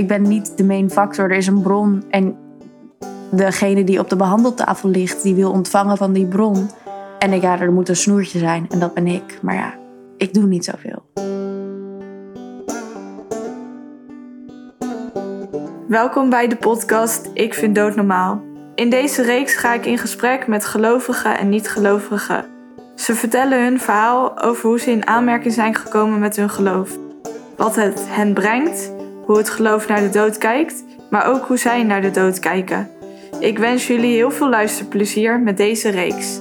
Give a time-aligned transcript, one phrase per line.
[0.00, 1.30] Ik ben niet de main factor.
[1.30, 2.04] Er is een bron.
[2.10, 2.36] En
[3.30, 6.70] degene die op de behandeltafel ligt, die wil ontvangen van die bron.
[7.18, 8.66] En ik, ja, er moet een snoertje zijn.
[8.70, 9.38] En dat ben ik.
[9.42, 9.74] Maar ja,
[10.16, 11.02] ik doe niet zoveel.
[15.88, 18.42] Welkom bij de podcast Ik vind dood normaal.
[18.74, 22.44] In deze reeks ga ik in gesprek met gelovigen en niet-gelovigen.
[22.94, 26.98] Ze vertellen hun verhaal over hoe ze in aanmerking zijn gekomen met hun geloof.
[27.56, 28.92] Wat het hen brengt,
[29.30, 32.90] hoe het geloof naar de dood kijkt, maar ook hoe zij naar de dood kijken.
[33.40, 36.40] Ik wens jullie heel veel luisterplezier met deze reeks.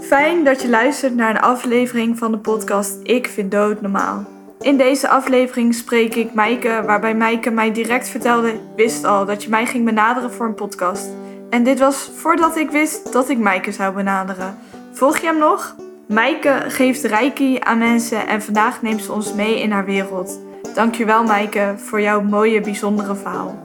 [0.00, 4.24] Fijn dat je luistert naar een aflevering van de podcast Ik vind dood normaal.
[4.60, 9.50] In deze aflevering spreek ik Maaike, waarbij Maaike mij direct vertelde: wist al dat je
[9.50, 11.08] mij ging benaderen voor een podcast.
[11.50, 14.58] En dit was voordat ik wist dat ik Maaike zou benaderen.
[14.92, 15.74] Volg je hem nog?
[16.12, 20.40] Maaike geeft reiki aan mensen en vandaag neemt ze ons mee in haar wereld.
[20.74, 23.58] Dankjewel Maaike voor jouw mooie, bijzondere verhaal.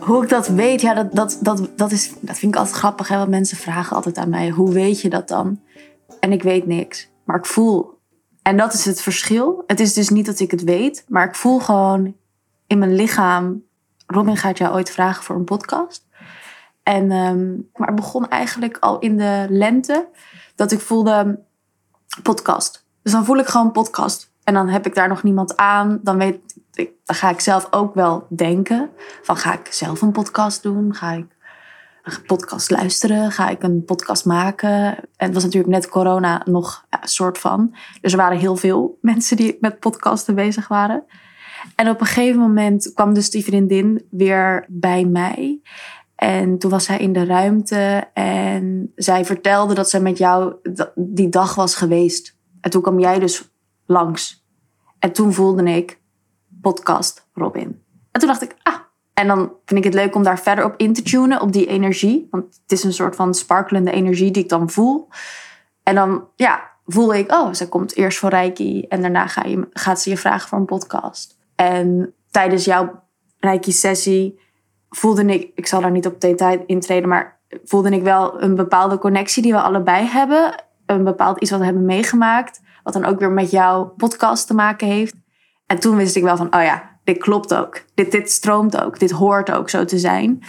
[0.00, 3.08] Hoe ik dat weet, ja, dat, dat, dat, dat, is, dat vind ik altijd grappig.
[3.08, 3.16] Hè?
[3.16, 5.60] Want mensen vragen altijd aan mij, hoe weet je dat dan?
[6.20, 7.98] En ik weet niks, maar ik voel.
[8.42, 9.64] En dat is het verschil.
[9.66, 12.14] Het is dus niet dat ik het weet, maar ik voel gewoon
[12.66, 13.62] in mijn lichaam...
[14.06, 16.06] Robin gaat jou ooit vragen voor een podcast.
[16.90, 20.08] En, um, maar het begon eigenlijk al in de lente
[20.54, 21.40] dat ik voelde
[22.22, 22.86] podcast.
[23.02, 24.32] Dus dan voel ik gewoon podcast.
[24.44, 26.00] En dan heb ik daar nog niemand aan.
[26.02, 26.38] Dan, weet
[26.72, 28.90] ik, dan ga ik zelf ook wel denken.
[29.22, 30.94] Van ga ik zelf een podcast doen?
[30.94, 31.26] Ga ik
[32.02, 33.32] een podcast luisteren?
[33.32, 34.96] Ga ik een podcast maken?
[35.16, 37.74] En het was natuurlijk net corona nog een soort van.
[38.00, 41.04] Dus er waren heel veel mensen die met podcasten bezig waren.
[41.74, 45.60] En op een gegeven moment kwam dus die vriendin weer bij mij.
[46.20, 50.54] En toen was zij in de ruimte en zij vertelde dat ze met jou
[50.94, 52.36] die dag was geweest.
[52.60, 53.50] En toen kwam jij dus
[53.86, 54.46] langs.
[54.98, 56.00] En toen voelde ik
[56.60, 57.82] podcast Robin.
[58.10, 58.74] En toen dacht ik, ah.
[59.14, 61.66] En dan vind ik het leuk om daar verder op in te tunen, op die
[61.66, 62.28] energie.
[62.30, 65.08] Want het is een soort van sparkelende energie die ik dan voel.
[65.82, 69.68] En dan, ja, voel ik, oh, ze komt eerst voor Reiki en daarna ga je,
[69.72, 71.38] gaat ze je vragen voor een podcast.
[71.54, 73.02] En tijdens jouw
[73.38, 74.48] Reiki-sessie
[74.90, 78.98] voelde ik, ik zal daar niet op detail intreden, maar voelde ik wel een bepaalde
[78.98, 80.64] connectie die we allebei hebben.
[80.86, 84.54] Een bepaald iets wat we hebben meegemaakt, wat dan ook weer met jouw podcast te
[84.54, 85.14] maken heeft.
[85.66, 87.82] En toen wist ik wel van, oh ja, dit klopt ook.
[87.94, 88.98] Dit, dit stroomt ook.
[88.98, 90.42] Dit hoort ook zo te zijn.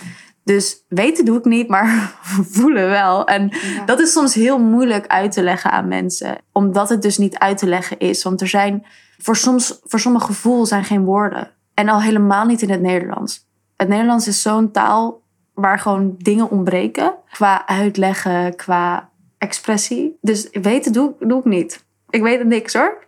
[0.44, 2.16] Dus weten doe ik niet, maar
[2.56, 3.26] voelen wel.
[3.26, 3.52] En
[3.86, 6.38] dat is soms heel moeilijk uit te leggen aan mensen.
[6.52, 8.24] Omdat het dus niet uit te leggen is.
[8.24, 8.86] Want er zijn,
[9.18, 11.52] voor, soms, voor sommige gevoel zijn geen woorden.
[11.74, 13.50] En al helemaal niet in het Nederlands.
[13.82, 15.22] Het Nederlands is zo'n taal
[15.54, 17.16] waar gewoon dingen ontbreken.
[17.32, 20.18] Qua uitleggen, qua expressie.
[20.22, 21.86] Dus weten doe, doe ik niet.
[22.10, 23.08] Ik weet het niks hoor.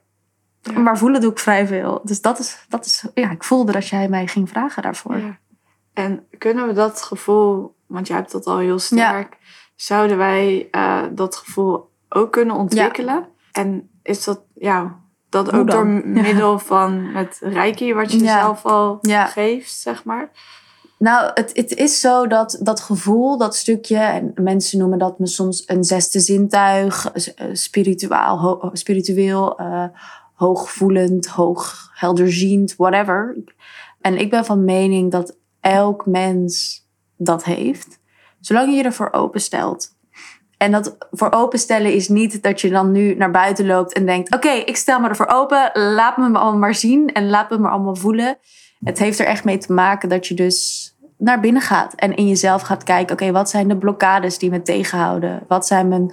[0.78, 2.02] Maar voelen doe ik vrij veel.
[2.04, 5.18] Dus dat is, dat is, ja, ik voelde dat jij mij ging vragen daarvoor.
[5.18, 5.38] Ja.
[5.94, 9.38] En kunnen we dat gevoel, want jij hebt dat al heel sterk,
[9.76, 13.28] zouden wij uh, dat gevoel ook kunnen ontwikkelen?
[13.52, 19.00] En is dat, ja, dat ook door middel van het reiki wat je zelf al
[19.02, 20.32] geeft, zeg maar?
[21.04, 25.28] Nou, het, het is zo dat dat gevoel, dat stukje, en mensen noemen dat me
[25.28, 27.48] soms een zesde zintuig, eh,
[28.74, 29.86] spiritueel, uh,
[30.34, 33.38] hoogvoelend, hoog helderziend, whatever.
[34.02, 36.82] En ik ben van mening dat elk mens
[37.18, 38.00] dat heeft,
[38.40, 39.96] zolang je je ervoor openstelt.
[40.58, 44.36] En dat voor openstellen is niet dat je dan nu naar buiten loopt en denkt:
[44.36, 47.58] Oké, ik stel me ervoor open, laat me me allemaal maar zien en laat me
[47.58, 48.38] me allemaal voelen.
[48.84, 50.83] Het heeft er echt mee te maken dat je dus
[51.24, 54.62] naar binnen gaat en in jezelf gaat kijken: Oké, wat zijn de blokkades die me
[54.62, 55.44] tegenhouden?
[55.48, 56.12] Wat zijn mijn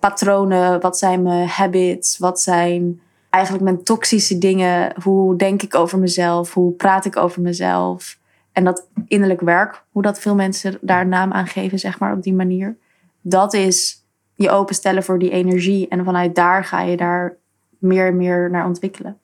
[0.00, 0.80] patronen?
[0.80, 2.18] Wat zijn mijn habits?
[2.18, 3.00] Wat zijn
[3.30, 4.92] eigenlijk mijn toxische dingen.
[5.02, 6.54] Hoe denk ik over mezelf?
[6.54, 8.18] Hoe praat ik over mezelf?
[8.52, 12.22] En dat innerlijk werk, hoe dat veel mensen daar naam aan geven, zeg maar, op
[12.22, 12.76] die manier.
[13.20, 14.04] Dat is
[14.34, 15.88] je openstellen voor die energie.
[15.88, 17.36] En vanuit daar ga je daar
[17.78, 19.18] meer en meer naar ontwikkelen.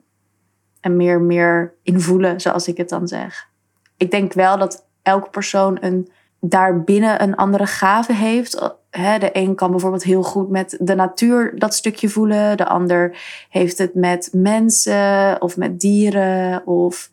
[0.80, 3.48] En meer en meer invoelen, zoals ik het dan zeg.
[3.96, 6.08] Ik denk wel dat elke persoon een,
[6.40, 11.74] daarbinnen een andere gave heeft de een kan bijvoorbeeld heel goed met de natuur dat
[11.74, 12.56] stukje voelen.
[12.56, 13.18] De ander
[13.50, 16.66] heeft het met mensen of met dieren.
[16.66, 17.10] Of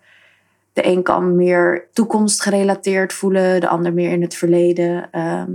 [0.74, 3.62] de een kan meer toekomstgerelateerd voelen.
[3.62, 5.12] De ander meer in het verleden.
[5.12, 5.52] Ehm,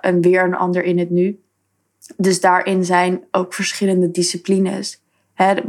[0.00, 1.40] en weer een ander in het nu.
[2.16, 5.02] Dus daarin zijn ook verschillende disciplines.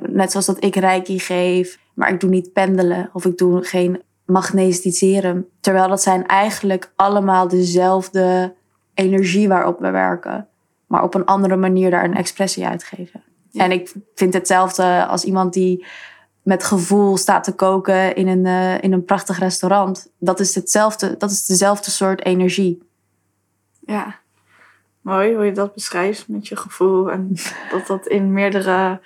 [0.10, 1.80] net zoals dat ik reiki geef.
[1.94, 3.10] Maar ik doe niet pendelen.
[3.14, 5.50] Of ik doe geen magnetiseren.
[5.60, 8.54] Terwijl dat zijn eigenlijk allemaal dezelfde
[8.94, 10.48] energie waarop we werken.
[10.88, 13.24] Maar op een andere manier daar een expressie uitgeven.
[13.50, 13.64] Ja.
[13.64, 15.86] En ik vind hetzelfde als iemand die
[16.42, 20.12] met gevoel staat te koken in een, eh, in een prachtig restaurant.
[20.18, 22.84] Dat is, hetzelfde, dat is dezelfde soort energie.
[23.86, 24.16] Ja,
[25.02, 27.12] mooi hoe je dat beschrijft met je gevoel.
[27.12, 27.34] En
[27.72, 29.02] dat dat in meerdere,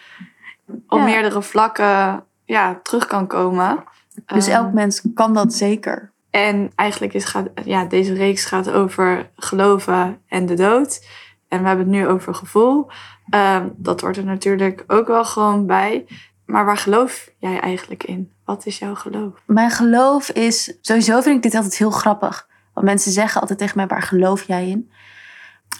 [0.87, 1.03] op Ja.
[1.03, 3.83] meerdere vlakken ja, terug kan komen.
[4.25, 6.11] Dus Ehm, elk mens kan dat zeker.
[6.29, 11.05] En eigenlijk is, gaat, ja, deze reeks gaat over geloven en de dood.
[11.47, 12.87] En we hebben het nu over gevoel.
[13.29, 16.05] Ehm, dat hoort er natuurlijk ook wel gewoon bij.
[16.45, 18.31] Maar waar geloof jij eigenlijk in?
[18.45, 19.33] Wat is jouw geloof?
[19.45, 20.77] Mijn geloof is...
[20.81, 22.47] Sowieso vind ik dit altijd heel grappig.
[22.73, 24.91] Want mensen zeggen altijd tegen mij, waar geloof jij in?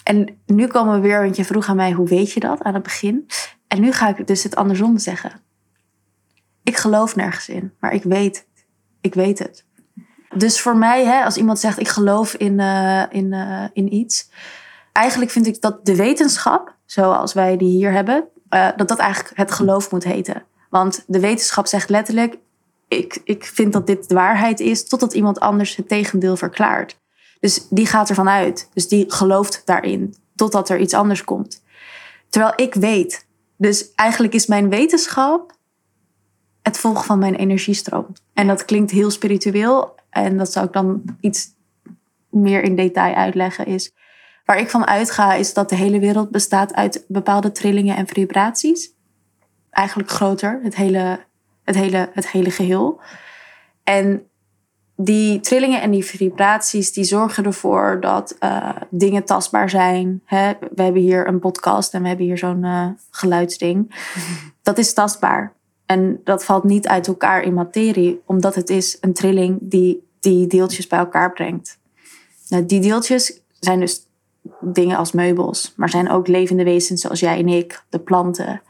[0.04, 2.74] En nu komen we weer, want je vroeg aan mij, hoe weet je dat aan
[2.74, 3.26] het begin?
[3.68, 5.32] En nu ga ik dus het andersom zeggen.
[6.66, 8.48] Ik geloof nergens in, maar ik weet.
[9.02, 9.66] Ik weet het.
[10.36, 14.30] Dus voor mij, hè, als iemand zegt, ik geloof in, eh, in, eh, in iets...
[14.92, 18.28] Eigenlijk vind ik dat de wetenschap, zoals wij die hier hebben...
[18.50, 20.44] eh, dat dat eigenlijk het geloof moet heten.
[20.70, 22.38] Want de wetenschap zegt letterlijk...
[22.88, 24.88] Ik, ik vind dat dit de waarheid is...
[24.88, 27.00] totdat iemand anders het tegendeel verklaart.
[27.40, 28.70] Dus die gaat ervan uit.
[28.74, 30.16] Dus die gelooft daarin.
[30.36, 31.64] Totdat er iets anders komt.
[32.30, 33.26] Terwijl ik weet.
[33.58, 35.54] Dus eigenlijk is mijn wetenschap
[36.66, 38.08] het volgen van mijn energiestroom.
[38.34, 39.96] En dat klinkt heel spiritueel.
[40.10, 41.48] En dat zou ik dan iets
[42.30, 43.66] meer in detail uitleggen.
[43.66, 43.94] Is
[44.46, 48.94] waar ik van uitga, is dat de hele wereld bestaat uit bepaalde trillingen en vibraties.
[49.70, 51.20] Eigenlijk groter, het hele,
[51.64, 53.00] het hele, het hele geheel.
[53.84, 54.28] En
[54.96, 60.22] die trillingen en die vibraties die zorgen ervoor dat eh, dingen tastbaar zijn.
[60.26, 60.54] Hè?
[60.76, 63.96] We hebben hier een podcast en we hebben hier zo'n eh, geluidsding.
[64.64, 65.56] Dat is tastbaar.
[65.86, 70.48] En dat valt niet uit elkaar in materie, omdat het is een trilling die die
[70.48, 71.80] deeltjes bij elkaar brengt.
[72.48, 74.08] Nou, die deeltjes zijn dus
[74.62, 78.62] dingen als meubels, maar zijn ook levende wezens zoals jij en ik, de planten.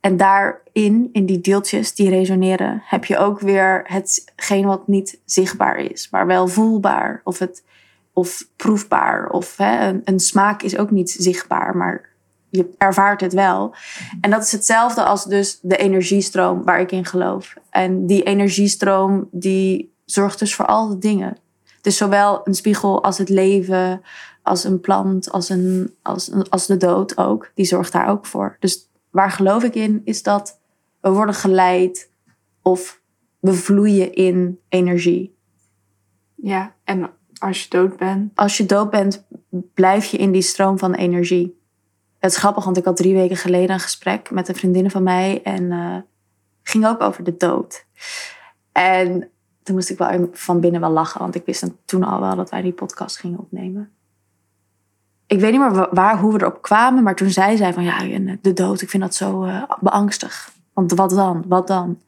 [0.00, 5.76] En daarin, in die deeltjes die resoneren, heb je ook weer hetgeen wat niet zichtbaar
[5.76, 7.64] is, maar wel voelbaar of, het,
[8.12, 9.30] of proefbaar.
[9.30, 12.08] Of hè, een, een smaak is ook niet zichtbaar, maar
[12.50, 13.74] je ervaart het wel.
[14.20, 17.54] En dat is hetzelfde als dus de energiestroom waar ik in geloof.
[17.70, 21.36] En die energiestroom die zorgt dus voor al de dingen.
[21.80, 24.02] Dus zowel een spiegel als het leven,
[24.42, 27.50] als een plant, als, een, als, als de dood ook.
[27.54, 28.56] Die zorgt daar ook voor.
[28.60, 30.60] Dus waar geloof ik in, is dat
[31.00, 32.10] we worden geleid
[32.62, 33.00] of
[33.40, 35.36] we vloeien in energie.
[36.34, 38.32] Ja, en als je dood bent.
[38.34, 39.24] Als je dood bent,
[39.74, 41.57] blijf je in die stroom van energie.
[42.18, 45.02] Het is grappig, want ik had drie weken geleden een gesprek met een vriendin van
[45.02, 45.40] mij.
[45.42, 45.96] En eh
[46.62, 47.84] ging ook over de dood.
[48.72, 49.30] En
[49.62, 52.50] toen moest ik wel van binnen wel lachen, want ik wist toen al wel dat
[52.50, 53.90] wij die podcast gingen opnemen.
[55.26, 57.84] Ik weet niet meer wa- waar, hoe we erop kwamen, maar toen zei zij van
[57.84, 60.52] ja, en de dood, ik vind dat zo eh, beangstig.
[60.72, 61.44] Want wat dan?
[61.46, 62.00] Wat dan?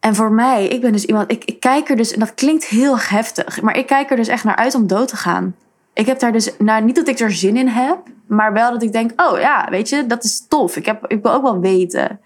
[0.00, 2.64] En voor mij, ik ben dus iemand, ik, ik kijk er dus, en dat klinkt
[2.64, 5.54] heel heftig, maar ik kijk er dus echt naar uit om dood te gaan.
[5.92, 7.98] Ik heb daar dus, nou niet dat ik er zin in heb,
[8.32, 10.76] maar wel dat ik denk, oh ja, weet je, dat is tof.
[10.76, 12.20] Ik, heb, ik wil ook wel weten.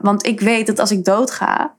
[0.00, 1.74] Want ik weet dat als ik dood ga,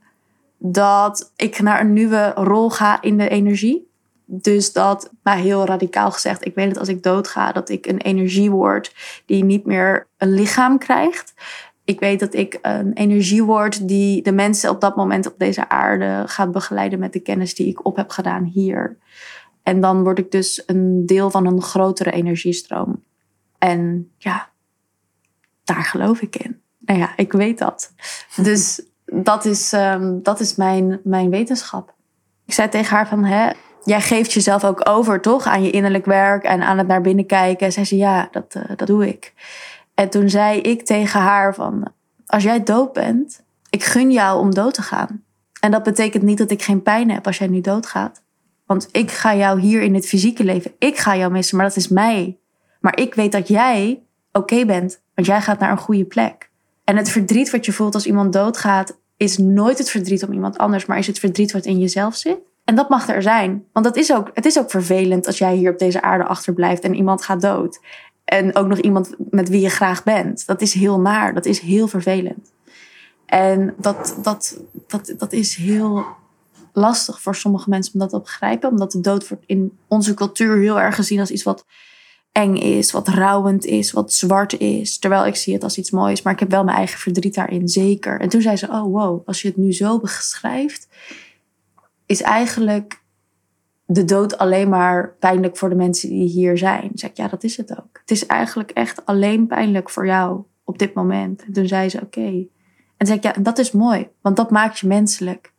[0.58, 3.88] dat ik naar een nieuwe rol ga in de energie.
[4.26, 7.98] Dus dat, maar heel radicaal gezegd, ik weet dat als ik doodga, dat ik een
[7.98, 8.94] energie word
[9.26, 11.34] die niet meer een lichaam krijgt.
[11.84, 15.70] Ik weet dat ik een energie word die de mensen op dat moment op deze
[15.70, 18.98] aarde gaat begeleiden met de kennis die ik op heb gedaan hier.
[19.64, 23.04] En dan word ik dus een deel van een grotere energiestroom.
[23.60, 24.50] En ja,
[25.64, 26.62] daar geloof ik in.
[26.80, 27.94] Nou ja, ik weet dat.
[28.36, 31.94] Dus dat is, ehm, dat is mijn, mijn wetenschap.
[32.46, 33.52] Ik zei tegen haar van, hè,
[33.84, 35.46] jij geeft jezelf ook over, toch?
[35.46, 37.72] Aan je innerlijk werk en aan het naar binnen kijken.
[37.72, 39.34] Zij zei, ja, dat, eh, dat doe ik.
[39.94, 41.92] En toen zei ik tegen haar van,
[42.26, 45.24] als jij dood bent, ik gun jou om dood te gaan.
[45.60, 48.22] En dat betekent niet dat ik geen pijn heb als jij nu doodgaat.
[48.66, 51.76] Want ik ga jou hier in het fysieke leven, ik ga jou missen, maar dat
[51.76, 52.39] is mij.
[52.80, 56.50] Maar ik weet dat jij oké bent, want jij gaat naar een goede plek.
[56.84, 60.58] En het verdriet wat je voelt als iemand doodgaat, is nooit het verdriet om iemand
[60.58, 62.38] anders, maar is het verdriet wat in jezelf zit.
[62.64, 63.66] En dat mag er zijn.
[63.74, 66.84] Want dat is ook, het is ook vervelend als jij hier op deze aarde achterblijft
[66.84, 67.80] en iemand gaat dood.
[68.26, 70.48] En ook nog iemand met wie je graag bent.
[70.48, 72.52] Dat is heel naar, dat is heel vervelend.
[73.26, 76.06] En dat, dat, dat, dat is heel
[76.74, 78.70] lastig voor sommige mensen om dat te begrijpen.
[78.70, 81.66] Omdat de dood wordt in onze cultuur heel erg gezien als iets wat
[82.32, 85.00] eng is, wat rouwend is, wat zwart is.
[85.00, 87.68] Terwijl ik zie het als iets moois, maar ik heb wel mijn eigen verdriet daarin,
[87.68, 88.20] zeker.
[88.20, 90.88] En toen zei ze, oh wow, als je het nu zo beschrijft,
[92.06, 93.02] is eigenlijk
[93.86, 96.92] de dood alleen maar pijnlijk voor de mensen die hier zijn.
[96.94, 98.00] Zeg ja, dat is het ook.
[98.00, 101.44] Het is eigenlijk echt alleen pijnlijk voor jou op dit moment.
[101.46, 102.46] En toen zei ze, oké.
[102.98, 105.54] En zei ik, ja, dat is mooi, want dat maakt je menselijk.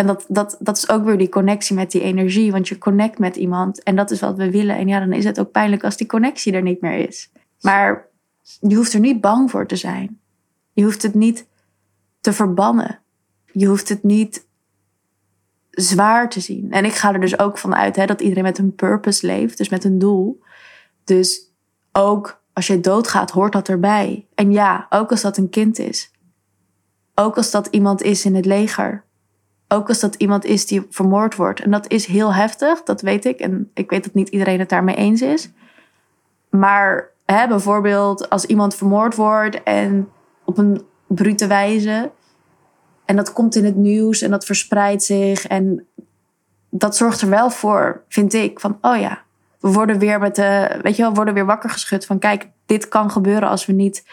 [0.00, 3.18] En dat, dat, dat is ook weer die connectie met die energie, want je connect
[3.18, 4.76] met iemand en dat is wat we willen.
[4.76, 7.30] En ja, dan is het ook pijnlijk als die connectie er niet meer is.
[7.60, 8.06] Maar
[8.60, 10.20] je hoeft er niet bang voor te zijn.
[10.72, 11.46] Je hoeft het niet
[12.20, 13.00] te verbannen.
[13.52, 14.46] Je hoeft het niet
[15.70, 16.72] zwaar te zien.
[16.72, 19.58] En ik ga er dus ook van uit hè, dat iedereen met een purpose leeft,
[19.58, 20.42] dus met een doel.
[21.04, 21.52] Dus
[21.92, 24.26] ook als je doodgaat, hoort dat erbij.
[24.34, 26.10] En ja, ook als dat een kind is.
[27.14, 29.08] Ook als dat iemand is in het leger.
[29.72, 31.60] Ook als dat iemand is die vermoord wordt.
[31.60, 33.38] En dat is heel heftig, dat weet ik.
[33.40, 35.50] En ik weet dat niet iedereen het daarmee eens is.
[36.48, 40.08] Maar hè, bijvoorbeeld als iemand vermoord wordt en
[40.44, 42.10] op een brute wijze.
[43.04, 45.46] En dat komt in het nieuws en dat verspreidt zich.
[45.46, 45.86] En
[46.70, 49.22] dat zorgt er wel voor, vind ik, van oh ja,
[49.60, 52.48] we worden weer met de, weet je wel, we worden weer wakker geschud van kijk,
[52.66, 54.04] dit kan gebeuren als we niet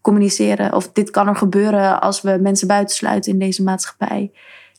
[0.00, 0.74] communiceren.
[0.74, 4.30] Of dit kan er gebeuren als we mensen buitensluiten in deze maatschappij.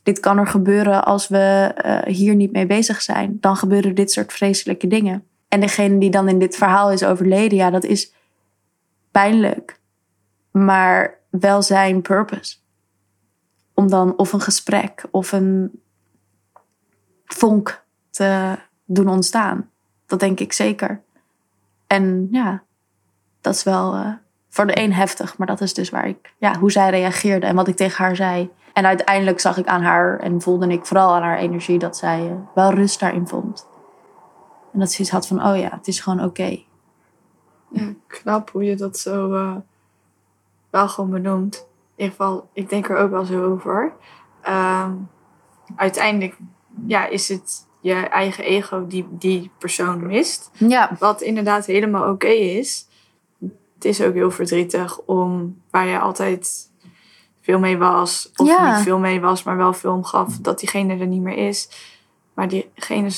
[0.04, 3.38] Dit kan er gebeuren als we uh, hier niet mee bezig zijn.
[3.40, 5.28] Dan gebeuren dit soort vreselijke dingen.
[5.48, 8.14] En degene die dan in dit verhaal is overleden, ja, dat is
[9.12, 9.80] pijnlijk.
[10.52, 12.56] Maar wel zijn purpose.
[13.74, 15.82] Om dan of een gesprek of een
[17.26, 19.70] vonk te doen ontstaan.
[20.06, 21.02] Dat denk ik zeker.
[21.88, 22.64] En ja,
[23.42, 24.14] dat is wel uh,
[24.50, 27.56] voor de een heftig, maar dat is dus waar ik, ja, hoe zij reageerde en
[27.56, 28.50] wat ik tegen haar zei.
[28.74, 32.26] En uiteindelijk zag ik aan haar en voelde ik vooral aan haar energie dat zij
[32.26, 33.68] uh, wel rust daarin vond.
[34.74, 36.28] En dat ze iets had van, oh ja, het is gewoon oké.
[36.28, 36.66] Okay.
[37.70, 39.56] Ja, knap hoe je dat zo uh,
[40.70, 41.68] wel gewoon benoemt.
[41.96, 43.94] In ieder geval, ik denk er ook wel zo over.
[44.50, 45.10] Um,
[45.76, 46.38] uiteindelijk
[46.86, 50.52] ja, is het je eigen ego die die persoon mist.
[50.54, 50.96] Ja.
[51.00, 52.88] Wat inderdaad helemaal oké okay is.
[53.74, 56.72] Het is ook heel verdrietig om waar je altijd
[57.44, 58.32] veel mee was.
[58.36, 58.76] Of Ja.
[58.76, 60.38] niet veel mee was, maar wel veel gaf.
[60.42, 61.70] Dat diegene er niet meer is.
[62.34, 63.10] Maar diegene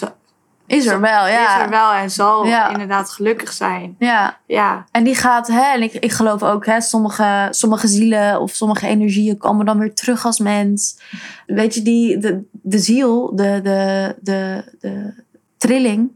[0.67, 1.57] Is er wel, ja.
[1.57, 2.69] is er wel en zal Ja.
[2.69, 3.95] inderdaad gelukkig zijn.
[3.99, 8.41] Ja, Ja, en die gaat, hè, en ik, ik geloof ook, hè, sommige, sommige zielen
[8.41, 10.99] of sommige energieën komen dan weer terug als mens.
[11.45, 15.23] Weet je, die, de, de ziel, de, de, de, de
[15.57, 16.11] trilling,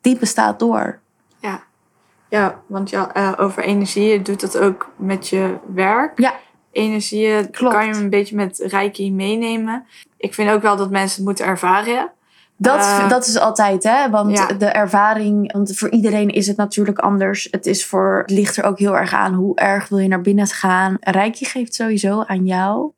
[0.00, 0.98] die bestaat door.
[1.40, 1.62] ja.
[2.28, 6.18] Ja, want ja, eh, over energieën doet dat ook met je werk.
[6.20, 6.34] Ja.
[6.72, 7.74] Energieën Klopt.
[7.74, 9.86] kan je een beetje met reiki meenemen.
[10.16, 12.10] Ik vind ook wel dat mensen het moeten ervaren.
[12.56, 14.10] Dat, Eh, dat is altijd, hè?
[14.10, 14.46] Want ja.
[14.46, 17.48] de ervaring, want voor iedereen is het natuurlijk anders.
[17.50, 20.20] Het, is voor, het ligt er ook heel erg aan hoe erg wil je naar
[20.20, 20.96] binnen gaan.
[21.00, 22.92] Reiki geeft sowieso aan jou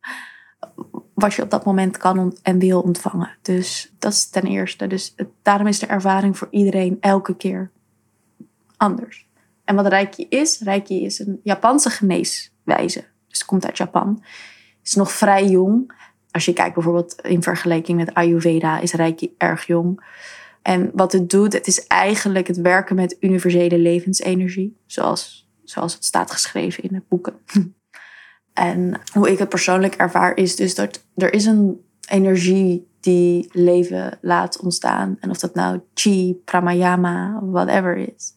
[1.15, 3.31] wat je op dat moment kan en wil ontvangen.
[3.43, 4.87] Dus dat is ten eerste.
[4.87, 7.71] Dus het- daarom is de ervaring voor iedereen elke keer
[8.77, 9.27] anders.
[9.65, 13.05] En wat Reiki is, Reiki is een Japanse geneeswijze.
[13.35, 14.23] Dus het komt uit Japan.
[14.85, 15.93] Is nog vrij jong.
[16.31, 20.05] Als je kijkt bijvoorbeeld in vergelijking met Ayurveda, is Reiki erg jong.
[20.63, 24.77] En wat het doet, het is eigenlijk het werken met universele levensenergie.
[24.87, 27.35] Zoals, zoals het staat geschreven in de boeken.
[28.53, 34.19] En hoe ik het persoonlijk ervaar is dus dat er is een energie die leven
[34.21, 35.17] laat ontstaan.
[35.21, 38.35] En of dat nou chi, pranayama, whatever is.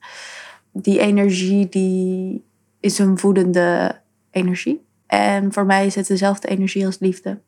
[0.72, 2.44] Die energie die
[2.80, 4.00] is een voedende
[4.32, 4.87] energie.
[5.08, 7.40] En voor mij is het dezelfde energie als liefde.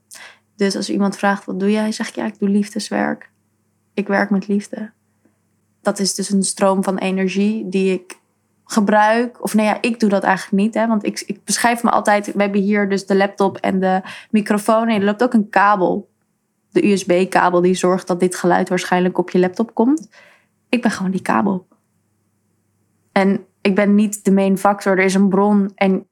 [0.56, 1.92] Dus als iemand vraagt, wat doe jij?
[1.92, 3.32] Zeg ik, ja, ik doe liefdeswerk.
[3.94, 4.92] Ik werk met liefde.
[5.82, 8.20] Dat is dus een stroom van energie die ik
[8.64, 9.44] gebruik.
[9.44, 10.74] Of nee, ja, ik doe dat eigenlijk niet.
[10.74, 12.34] Hè, want ik, ik beschrijf me altijd...
[12.34, 14.02] We hebben hier dus de laptop en de
[14.32, 14.88] microfoon.
[14.88, 16.10] En er loopt ook een kabel.
[16.72, 20.10] De USB-kabel die zorgt dat dit geluid waarschijnlijk op je laptop komt.
[20.70, 21.68] Ik ben gewoon die kabel.
[23.12, 24.98] En ik ben niet de main factor.
[24.98, 26.08] Er is een bron en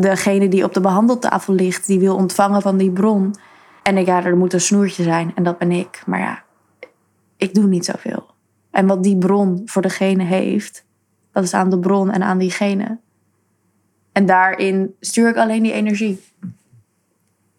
[0.00, 3.34] degene die op de behandeltafel ligt, die wil ontvangen van die bron.
[3.82, 6.02] En ik, ja, er moet een snoertje zijn en dat ben ik.
[6.06, 6.42] Maar ja,
[7.36, 8.26] ik doe niet zoveel.
[8.70, 10.86] En wat die bron voor degene heeft,
[11.32, 12.98] dat is aan de bron en aan diegene.
[14.12, 16.24] En daarin stuur ik alleen die energie.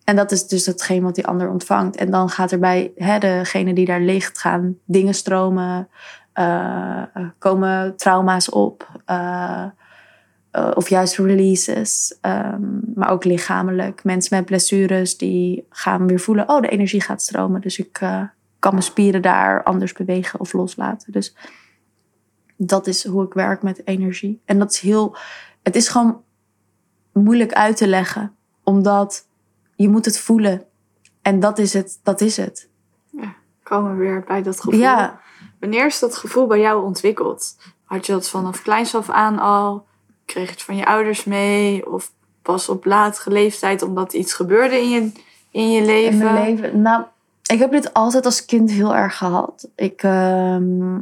[0.04, 1.96] En dat is dus hetgeen wat die ander ontvangt.
[1.96, 5.90] En dan gaat er bij hè, degene die daar ligt, gaan dingen stromen,
[6.34, 7.04] eh,
[7.38, 9.02] komen trauma's op.
[9.06, 9.66] eh,
[10.58, 12.62] eh, of juist releases, ehm,
[12.96, 14.04] maar ook lichamelijk.
[14.04, 17.62] Mensen met blessures die gaan weer voelen, oh, de energie gaat stromen.
[17.62, 18.24] Dus ik eh,
[18.60, 21.12] kan mijn spieren daar anders bewegen of loslaten.
[21.12, 21.36] Dus
[22.56, 24.42] dat is hoe ik werk met energie.
[24.46, 25.16] En dat is heel,
[25.64, 26.22] het is gewoon
[27.14, 29.28] moeilijk uit te leggen, omdat
[29.76, 30.64] je moet het voelen.
[31.22, 32.70] En dat is het, dat is het.
[33.64, 34.80] Komen we weer bij dat gevoel.
[34.80, 35.20] Ja,
[35.60, 37.58] Wanneer is dat gevoel bij jou ontwikkeld?
[37.84, 39.87] Had je dat vanaf kleins af aan al?
[40.28, 41.92] Kreeg het van je ouders mee?
[41.92, 45.12] Of pas op latere leeftijd omdat iets gebeurde in je,
[45.52, 46.12] in je leven?
[46.12, 46.82] In mijn leven.
[46.82, 47.04] Nou,
[47.48, 49.70] ik heb dit altijd als kind heel erg gehad.
[49.76, 51.00] Ik ehm,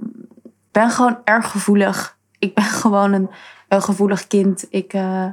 [0.71, 2.17] ben gewoon erg gevoelig.
[2.39, 3.29] Ik ben gewoon een,
[3.67, 4.65] een gevoelig kind.
[4.69, 5.27] Ik, eh,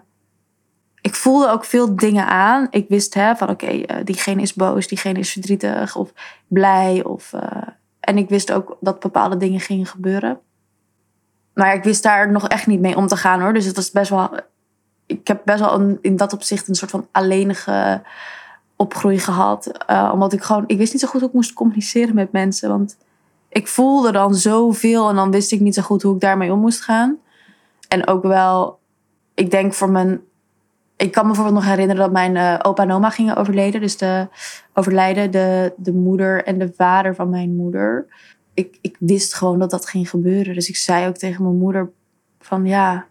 [1.01, 2.67] ik voelde ook veel dingen aan.
[2.71, 6.13] Ik wist hè, van oké, eh, diegene is boos, diegene is verdrietig of
[6.47, 7.05] blij.
[7.05, 7.69] Of, eh,
[8.01, 10.41] en ik wist ook dat bepaalde dingen gingen gebeuren.
[11.55, 13.53] Maar ik wist daar nog echt niet mee om te gaan hoor.
[13.53, 14.31] Dus het was best wel.
[15.07, 18.03] Ik heb best wel een, in dat opzicht een soort van alleenige
[18.77, 19.85] opgroei gehad.
[19.91, 20.65] Uh, omdat ik gewoon.
[20.67, 22.69] Ik wist niet zo goed hoe ik moest communiceren met mensen.
[22.69, 22.97] Want
[23.49, 26.61] ik voelde dan zoveel en dan wist ik niet zo goed hoe ik daarmee om
[26.61, 27.19] moest gaan.
[27.89, 28.79] En ook wel.
[29.35, 30.21] Ik denk voor mijn.
[30.97, 33.81] Ik kan me bijvoorbeeld nog herinneren dat mijn uh, opa en oma gingen overleden.
[33.81, 34.29] Dus de
[34.75, 38.07] overlijden, de, de moeder en de vader van mijn moeder
[38.55, 40.55] ik, ik wist gewoon dat dat ging gebeuren.
[40.55, 41.91] Dus ik zei ook tegen mijn moeder
[42.41, 43.07] van ja,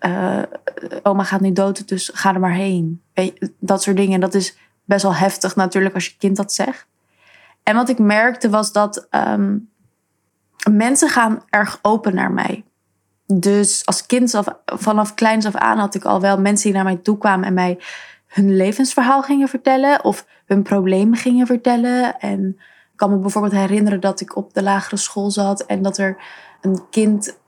[0.00, 0.42] uh,
[1.02, 3.02] oma gaat nu dood, dus ga er maar heen.
[3.58, 4.20] Dat soort dingen.
[4.20, 6.86] Dat is best wel heftig natuurlijk als je kind dat zegt.
[7.62, 9.70] En wat ik merkte was dat um,
[10.70, 12.64] mensen gaan erg open naar mij.
[13.26, 16.84] Dus als kind af, vanaf kleins af aan had ik al wel mensen die naar
[16.84, 17.78] mij toe kwamen en mij
[18.26, 22.18] hun levensverhaal gingen vertellen of hun problemen gingen vertellen.
[22.18, 22.60] En
[23.00, 26.16] kan me bijvoorbeeld herinneren dat ik op de lagere school zat en dat er
[26.60, 27.38] een kind,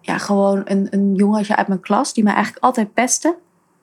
[0.00, 3.36] ja, gewoon een, een jongetje uit mijn klas, die mij eigenlijk altijd pestte.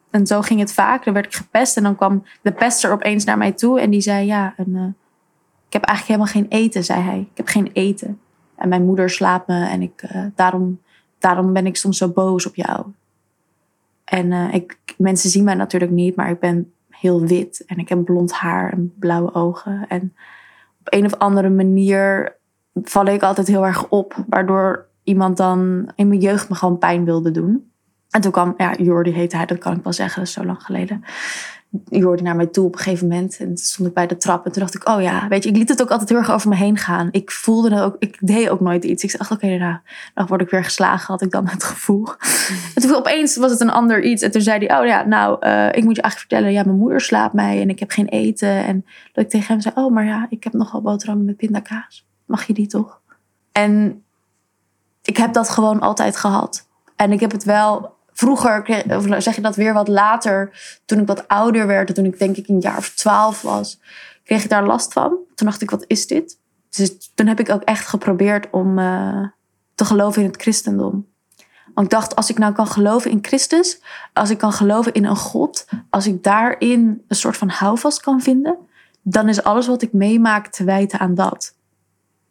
[0.10, 1.06] En zo ging het vaak.
[1.06, 4.02] Dan werd ik gepest en dan kwam de pester opeens naar mij toe en die
[4.02, 4.84] zei: Ja, uh,
[5.68, 7.20] ik heb eigenlijk helemaal geen eten, zei hij.
[7.20, 8.20] Ik heb geen eten.
[8.56, 10.82] En mijn moeder slaapt me en ik, uh, daarom,
[11.20, 12.86] daarom ben ik soms zo boos op jou.
[14.04, 17.90] En uh, ik, mensen zien mij natuurlijk niet, maar ik ben heel wit en ik
[17.90, 19.86] heb blond haar en blauwe ogen.
[19.88, 20.14] En
[20.84, 22.36] een of andere manier
[22.74, 24.26] val ik altijd heel erg op.
[24.28, 27.72] Waardoor iemand dan in mijn jeugd me gewoon pijn wilde doen.
[28.10, 30.46] En toen kwam, ja, Jordi heette hij, dat kan ik wel zeggen, dat is zo
[30.46, 31.04] lang geleden.
[31.90, 33.38] Jordi naar mij toe op een gegeven moment.
[33.40, 34.46] En toen stond ik bij de trap.
[34.46, 36.32] En toen dacht ik, oh ja, weet je, ik liet het ook altijd heel erg
[36.32, 37.08] over me heen gaan.
[37.12, 39.04] Ik voelde het ook, ik deed ook nooit iets.
[39.04, 39.78] Ik dacht, oké, nou,
[40.14, 42.08] dan word ik weer geslagen, had ik dan het gevoel.
[42.76, 44.22] En toen opeens was het een ander iets.
[44.22, 46.78] En toen zei hij, oh ja, nou, uh, ik moet je eigenlijk vertellen, ja, mijn
[46.78, 48.66] moeder slaapt mij en ik heb geen eten.
[48.66, 52.08] En dat ik tegen hem zei, oh, maar ja, ik heb nogal boterhammen met pindakaas.
[52.26, 53.02] Mag je die toch?
[53.52, 54.04] En
[55.04, 56.68] ik heb dat gewoon altijd gehad.
[56.96, 60.52] En ik heb het wel vroeger, of zeg je dat weer wat later,
[60.86, 63.80] toen ik wat ouder werd, toen ik denk ik een jaar of twaalf was,
[64.24, 65.10] kreeg ik daar last van.
[65.36, 66.38] Toen dacht ik, wat is dit?
[66.70, 69.28] Dus toen heb ik ook echt geprobeerd om uh,
[69.76, 71.08] te geloven in het christendom.
[71.74, 73.82] Want ik dacht, als ik nou kan geloven in Christus,
[74.14, 78.22] als ik kan geloven in een God, als ik daarin een soort van houvast kan
[78.22, 78.58] vinden,
[79.02, 81.56] dan is alles wat ik meemaak te wijten aan dat.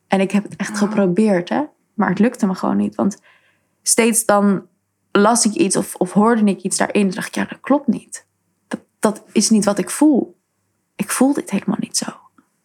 [0.06, 1.62] En ik heb het echt geprobeerd, hè?
[1.94, 2.94] maar het lukte me gewoon niet.
[2.94, 3.18] Want
[3.82, 4.66] steeds dan
[5.12, 7.10] las ik iets of, of hoorde ik iets daarin.
[7.10, 8.26] Dacht ik, ja, dat klopt niet.
[8.68, 10.36] Dat, dat is niet wat ik voel.
[10.96, 12.10] Ik voel dit helemaal niet zo.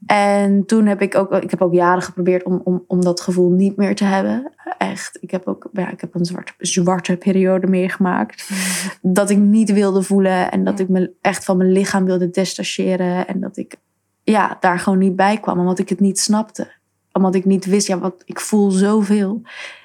[0.07, 3.49] En toen heb ik ook, ik heb ook jaren geprobeerd om, om, om dat gevoel
[3.49, 4.51] niet meer te hebben.
[4.77, 5.17] Echt.
[5.21, 8.49] Ik heb ook, ja, ik heb een zwarte, zwarte periode meegemaakt.
[9.01, 13.27] Dat ik niet wilde voelen en dat ik me echt van mijn lichaam wilde detacheren.
[13.27, 13.75] En dat ik
[14.23, 16.71] ja, daar gewoon niet bij kwam, omdat ik het niet snapte.
[17.11, 19.41] Omdat ik niet wist, ja, wat, ik voel zoveel.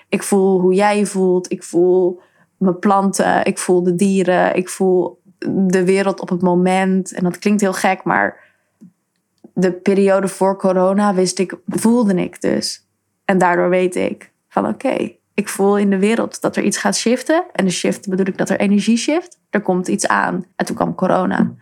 [0.09, 1.53] Ik voel hoe jij je voelt.
[1.53, 2.21] Ik voel
[2.63, 7.13] mijn planten, ik voel de dieren, ik voel de wereld op het moment.
[7.13, 8.39] En dat klinkt heel gek, maar
[9.55, 12.87] de periode voor corona wist ik, voelde ik dus.
[13.25, 16.97] En daardoor weet ik van oké, ik voel in de wereld dat er iets gaat
[16.97, 17.45] shiften.
[17.53, 19.41] En de shift bedoel ik dat er energie shift.
[19.51, 20.45] Er komt iets aan.
[20.57, 21.55] En toen kwam corona.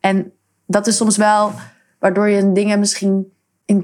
[0.00, 0.32] En
[0.66, 1.52] dat is soms wel
[1.98, 3.32] waardoor je dingen misschien...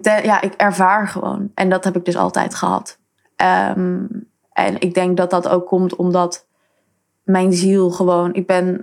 [0.02, 1.50] Ja, ik ervaar gewoon.
[1.54, 2.98] En dat heb ik dus altijd gehad.
[3.76, 4.08] Um,
[4.52, 6.46] en ik denk dat dat ook komt omdat
[7.24, 8.80] mijn ziel gewoon, ik ben,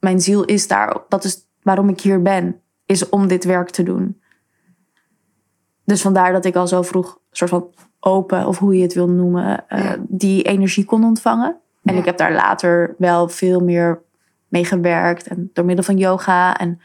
[0.00, 1.02] mijn ziel is daar.
[1.08, 4.20] Dat is waarom ik hier ben, is om dit werk te doen.
[5.84, 7.70] Dus vandaar dat ik al zo vroeg, soort van
[8.00, 11.56] open, of hoe je het wil noemen, uh, die energie kon ontvangen.
[11.82, 14.02] En ik heb daar later wel veel meer
[14.48, 15.26] mee gewerkt.
[15.26, 16.56] En door middel van yoga.
[16.58, 16.80] En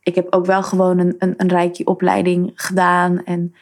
[0.00, 3.24] ik heb ook wel gewoon een, een, een rijke opleiding gedaan.
[3.24, 3.54] En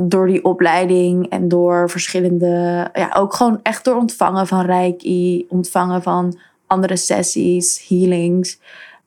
[0.00, 6.02] door die opleiding en door verschillende, ja, ook gewoon echt door ontvangen van Reiki, ontvangen
[6.02, 8.60] van andere sessies, healings,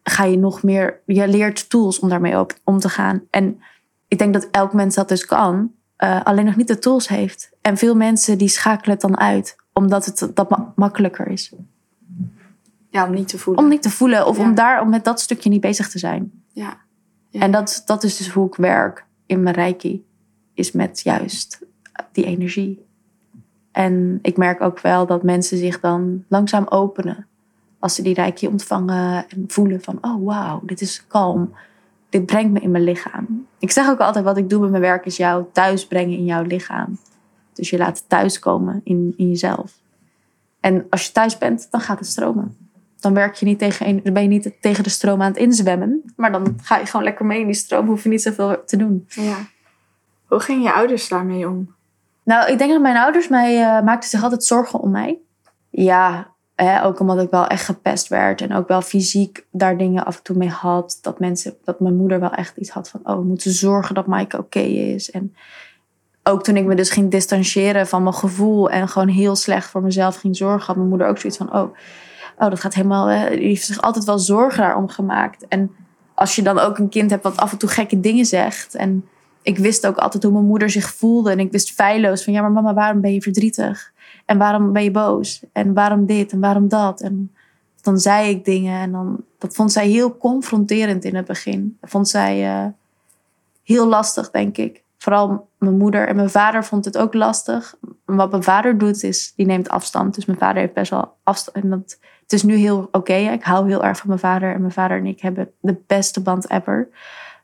[0.04, 3.22] ga je nog meer, je leert tools om daarmee op, om te gaan.
[3.30, 3.62] En
[4.08, 7.52] ik denk dat elk mens dat dus kan, uh, alleen nog niet de tools heeft.
[7.62, 11.54] En veel mensen die schakelen het dan uit, omdat het dat makkelijker is.
[12.90, 13.64] Ja, om niet te voelen.
[13.64, 16.32] Om niet te voelen of om daar om met dat stukje niet bezig te zijn.
[16.54, 16.78] Ja.
[17.30, 17.40] ja.
[17.40, 20.10] En dat, dat is dus hoe ik werk in mijn Reiki
[20.54, 21.60] is met juist
[22.12, 22.86] die energie.
[23.72, 27.28] En ik merk ook wel dat mensen zich dan langzaam openen.
[27.80, 31.54] Als ze die reiki ontvangen en voelen van, oh wauw, dit is kalm.
[32.10, 33.48] Dit brengt me in mijn lichaam.
[33.60, 36.26] Ik zeg ook altijd, wat ik doe met mijn werk is jou thuis brengen in
[36.26, 36.98] jouw lichaam.
[37.54, 39.80] Dus je laat thuiskomen in, in jezelf.
[40.60, 42.58] En als je thuis bent, dan gaat het stromen.
[43.00, 46.14] Dan, werk je niet tegen dan ben je niet tegen de stroom aan het inzwemmen.
[46.16, 47.88] Maar dan ga je gewoon lekker mee in die stroom.
[47.88, 49.06] Hoef je niet zoveel te doen.
[49.08, 49.38] Ja.
[50.32, 51.76] Hoe gingen je ouders daarmee om?
[52.24, 55.20] Nou, ik denk dat mijn ouders mij uh, maakten zich altijd zorgen om mij.
[55.70, 58.42] Ja, hè, ook omdat ik wel echt gepest werd.
[58.42, 61.00] En ook wel fysiek daar dingen af en toe mee had.
[61.02, 63.00] Dat, mensen, dat mijn moeder wel echt iets had van...
[63.04, 65.12] Oh, we moeten zorgen dat Maaike oké is.
[65.12, 65.36] En
[66.24, 69.82] ook toen ik me dus ging distancieren van mijn gevoel en gewoon heel slecht voor
[69.82, 71.76] mezelf ging zorgen, had mijn moeder ook zoiets van: oh,
[72.38, 73.10] oh dat gaat helemaal.
[73.10, 75.48] Eh, die heeft zich altijd wel zorgen daarom gemaakt.
[75.48, 75.72] En
[76.16, 78.76] als je dan ook een kind hebt wat af en toe gekke dingen zegt.
[78.76, 79.06] En
[79.42, 81.32] ik wist ook altijd hoe mijn moeder zich voelde.
[81.32, 83.94] En ik wist feilloos van: ja, maar mama, waarom ben je verdrietig?
[84.26, 85.44] En waarom ben je boos?
[85.52, 87.02] En waarom dit en waarom dat?
[87.02, 87.32] En
[87.82, 91.78] dan zei ik dingen en dan, dat vond zij heel confronterend in het begin.
[91.82, 92.68] Dat vond zij uh,
[93.64, 97.76] heel lastig, denk ik vooral mijn moeder en mijn vader vond het ook lastig.
[98.06, 100.16] wat mijn vader doet is, die neemt afstand.
[100.16, 101.58] Dus mijn vader heeft best wel afstand.
[101.58, 103.14] En dat, het is nu heel oké.
[103.14, 104.54] Ik hou heel erg van mijn vader.
[104.54, 106.90] En mijn vader en ik hebben de beste band ever.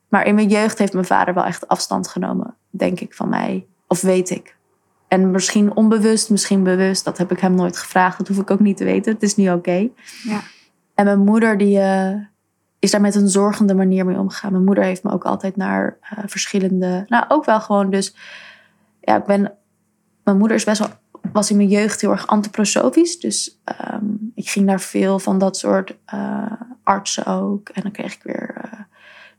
[0.07, 3.65] Maar in mijn jeugd heeft mijn vader wel echt afstand genomen, denk ik, van mij.
[3.87, 4.55] Of weet ik.
[5.07, 7.05] En misschien onbewust, misschien bewust.
[7.05, 8.17] Dat heb ik hem nooit gevraagd.
[8.17, 9.13] Dat hoef ik ook niet te weten.
[9.13, 9.89] Het is nu oké.
[10.23, 10.41] Ja.
[10.95, 11.77] En mijn moeder, die...
[11.77, 12.15] Uh,
[12.79, 14.51] is daar met een zorgende manier mee omgegaan.
[14.51, 17.05] Mijn moeder heeft me ook altijd naar uh, verschillende.
[17.07, 18.15] Nou, ook wel gewoon dus.
[19.01, 19.53] Ja, ik ben.
[20.23, 20.89] Mijn moeder is best wel.
[21.31, 23.19] Was in mijn jeugd heel erg antroposofisch.
[23.19, 23.61] Dus
[23.93, 26.51] um, ik ging naar veel van dat soort uh,
[26.83, 27.69] artsen ook.
[27.69, 28.87] En dan kreeg ik weer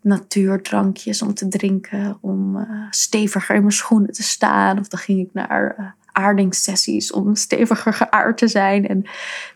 [0.09, 2.19] natuurdrankjes om te drinken.
[2.21, 4.79] Om steviger in mijn schoenen te staan.
[4.79, 8.89] Of dan ging ik naar aardingssessies om steviger geaard te zijn.
[8.89, 9.07] En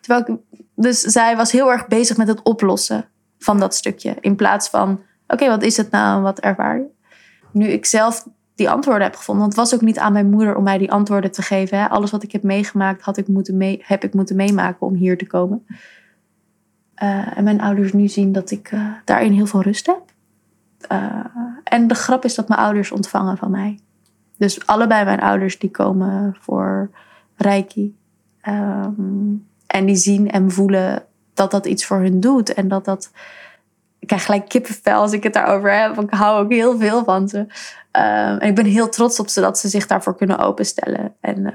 [0.00, 3.04] terwijl dus zij was heel erg bezig met het oplossen
[3.38, 4.16] van dat stukje.
[4.20, 6.86] In plaats van, oké, wat is het nou en wat ervaar je?
[7.50, 10.56] Nu ik zelf die antwoorden heb gevonden, want het was ook niet aan mijn moeder
[10.56, 11.78] om mij die antwoorden te geven.
[11.78, 11.88] Hè.
[11.88, 15.18] Alles wat ik heb meegemaakt, had ik moeten mee, heb ik moeten meemaken om hier
[15.18, 15.66] te komen.
[17.02, 20.11] Uh, en mijn ouders nu zien dat ik uh, daarin heel veel rust heb.
[20.92, 21.24] Uh,
[21.64, 23.78] en de grap is dat mijn ouders ontvangen van mij.
[24.36, 26.90] Dus allebei mijn ouders die komen voor
[27.36, 27.96] Reiki.
[28.48, 32.54] Um, en die zien en voelen dat dat iets voor hun doet.
[32.54, 33.10] En dat dat.
[33.98, 36.00] Ik krijg gelijk kippenvel als ik het daarover heb.
[36.00, 37.38] Ik hou ook heel veel van ze.
[37.38, 37.48] Um,
[38.38, 41.14] en ik ben heel trots op ze dat ze zich daarvoor kunnen openstellen.
[41.20, 41.52] En uh,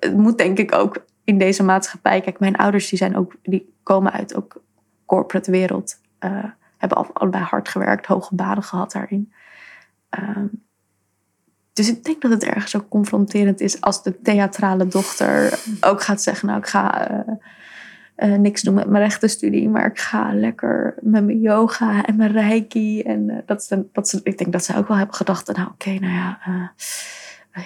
[0.00, 2.20] het moet denk ik ook in deze maatschappij.
[2.20, 4.62] Kijk, mijn ouders die zijn ook, die komen uit ook
[5.06, 5.96] corporate wereld.
[6.20, 6.44] Uh,
[6.88, 9.32] hebben allebei hard gewerkt, hoge banen gehad daarin.
[10.18, 10.62] Um,
[11.72, 16.22] dus ik denk dat het ergens ook confronterend is als de theatrale dochter ook gaat
[16.22, 17.10] zeggen: Nou, ik ga.
[17.10, 17.34] Uh,
[18.16, 22.32] uh, niks doen met mijn rechtenstudie, maar ik ga lekker met mijn yoga en mijn
[22.32, 23.02] reiki.
[23.02, 25.68] En uh, dat, ze, dat ze, ik denk dat ze ook wel hebben gedacht, nou
[25.68, 26.38] oké, nou ja,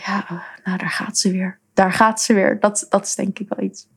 [0.06, 0.24] ja
[0.64, 1.58] nou daar gaat ze weer.
[1.74, 2.60] Daar gaat ze weer.
[2.60, 3.88] Dat, dat is denk ik wel iets.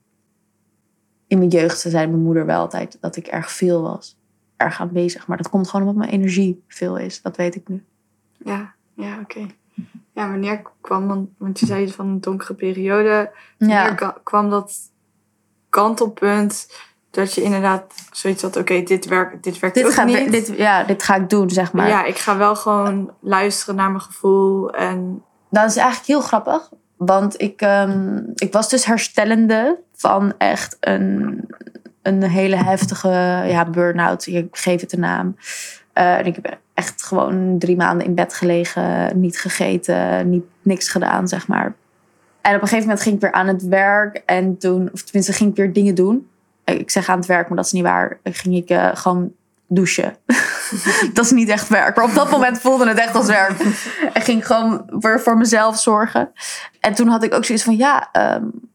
[1.28, 4.18] In mijn jeugd zei mijn moeder wel altijd dat ik erg veel was.
[4.64, 5.28] Erg aanwezig.
[5.28, 7.22] Maar dat komt gewoon omdat mijn energie veel is.
[7.22, 7.84] Dat weet ik nu.
[8.38, 9.22] Ja, ja oké.
[9.22, 9.56] Okay.
[10.14, 13.32] Ja, wanneer kwam dan, want je zei van een donkere periode.
[13.58, 14.18] Wanneer ja.
[14.24, 14.74] kwam dat
[15.70, 16.68] kantelpunt
[17.12, 20.32] dat je inderdaad zoiets had, oké, dit werkt, dit werkt dit ook niet.
[20.32, 21.88] Dit, ja, dit ga ik doen, zeg maar.
[21.88, 24.74] Ja, ik ga wel gewoon luisteren naar mijn gevoel.
[24.74, 25.24] En...
[25.50, 26.70] Dat is eigenlijk heel grappig.
[26.98, 31.48] Want ik, um, ik was dus herstellende van echt een,
[32.02, 33.10] een hele heftige
[33.48, 34.28] ja, burn-out.
[34.28, 35.36] Ik geef het een naam.
[35.94, 40.90] Uh, en ik heb echt gewoon drie maanden in bed gelegen, niet gegeten, niet, niks
[40.90, 41.74] gedaan, zeg maar.
[42.42, 44.22] En op een gegeven moment ging ik weer aan het werk.
[44.26, 46.28] En toen, of tenminste, ging ik weer dingen doen.
[46.66, 48.20] Ik zeg aan het werk, maar dat is niet waar.
[48.24, 49.32] Ging ik uh, gewoon
[49.68, 50.16] douchen.
[51.14, 51.96] dat is niet echt werk.
[51.96, 53.60] Maar op dat moment voelde het echt als werk.
[54.14, 56.32] En ging gewoon weer voor mezelf zorgen.
[56.80, 58.71] En toen had ik ook zoiets van, ja, um,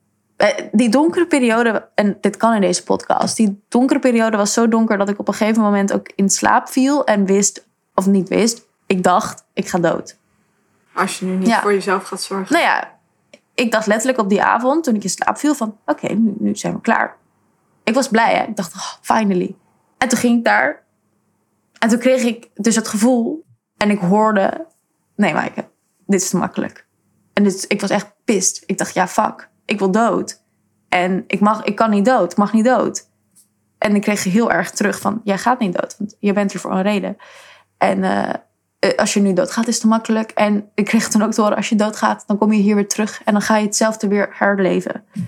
[0.73, 4.99] die donkere periode, en dit kan in deze podcast, die donkere periode was zo donker
[4.99, 8.67] dat ik op een gegeven moment ook in slaap viel en wist, of niet wist,
[8.87, 10.17] ik dacht, ik ga dood.
[10.95, 11.61] Als je nu niet ja.
[11.61, 12.53] voor jezelf gaat zorgen.
[12.53, 12.99] Nou ja,
[13.55, 16.35] ik dacht letterlijk op die avond, toen ik in slaap viel, van oké, okay, nu,
[16.39, 17.17] nu, zijn we klaar.
[17.85, 18.45] Ik was blij, hè?
[18.45, 19.57] Ik dacht, oh, finally.
[19.99, 20.85] En toen ging ik daar.
[21.79, 23.45] En toen kreeg ik dus het gevoel.
[23.77, 24.67] En ik hoorde,
[25.17, 25.69] nee Maaike,
[26.07, 26.87] dit is te makkelijk.
[27.33, 28.63] En dit, ik was echt pist.
[28.67, 30.43] Ik dacht, ja fuck, ik wil dood.
[30.89, 33.09] En ik, mag, ik kan niet dood, ik mag niet dood.
[33.79, 36.61] En ik kreeg heel erg terug van, jij gaat niet dood, want je bent er
[36.61, 37.17] voor een reden.
[37.79, 38.33] En uh,
[38.79, 40.31] eh, als je nu doodgaat is het te makkelijk.
[40.31, 42.89] En ik kreeg toen ook te horen, als je doodgaat, dan kom je hier weer
[42.89, 43.23] terug.
[43.25, 45.05] En dan ga je hetzelfde weer herleven.
[45.13, 45.25] Toen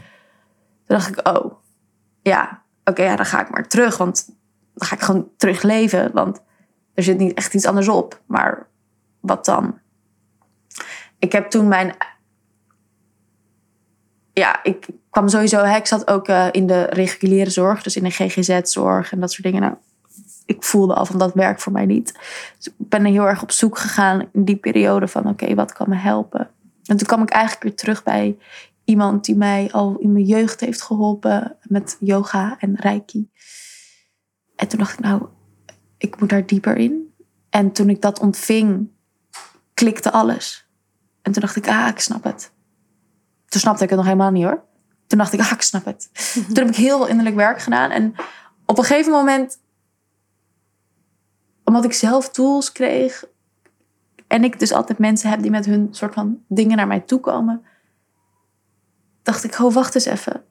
[0.86, 1.52] dacht ik, oh,
[2.22, 3.96] ja, oké, ja, dan ga ik maar terug.
[3.96, 4.26] Want
[4.74, 6.10] dan ga ik gewoon terug leven.
[6.12, 6.42] Want
[6.94, 8.20] er zit niet echt iets anders op.
[8.26, 8.66] Maar
[9.20, 9.78] wat dan?
[11.18, 11.94] Ik heb toen mijn
[14.38, 18.10] ja, ik kwam sowieso, ik zat ook uh, in de reguliere zorg, dus in de
[18.10, 19.60] GGZ-zorg en dat soort dingen.
[19.60, 19.74] Nou,
[20.46, 22.12] ik voelde al van dat werkt voor mij niet.
[22.56, 25.88] Dus ik ben heel erg op zoek gegaan in die periode van oké, wat kan
[25.88, 26.50] me helpen?
[26.84, 28.36] En toen kwam ik eigenlijk weer terug bij
[28.84, 33.30] iemand die mij al in mijn jeugd heeft geholpen met yoga en reiki.
[34.56, 35.26] En toen dacht ik, nou,
[35.98, 37.14] ik moet daar dieper in.
[37.50, 38.88] En toen ik dat ontving,
[39.74, 40.68] klikte alles.
[41.22, 42.52] En toen dacht ik, ah, ik snap het.
[43.48, 44.62] Toen snapte ik het nog helemaal niet hoor.
[45.06, 46.10] Toen dacht ik, ah, ik snap het.
[46.32, 47.90] Toen heb ik heel veel innerlijk werk gedaan.
[47.90, 48.14] En
[48.66, 49.58] op een gegeven moment,
[51.64, 53.24] omdat ik zelf tools kreeg.
[54.26, 57.20] En ik dus altijd mensen heb die met hun soort van dingen naar mij toe
[57.20, 57.64] komen.
[59.22, 60.44] Dacht ik, oh, wacht eens even.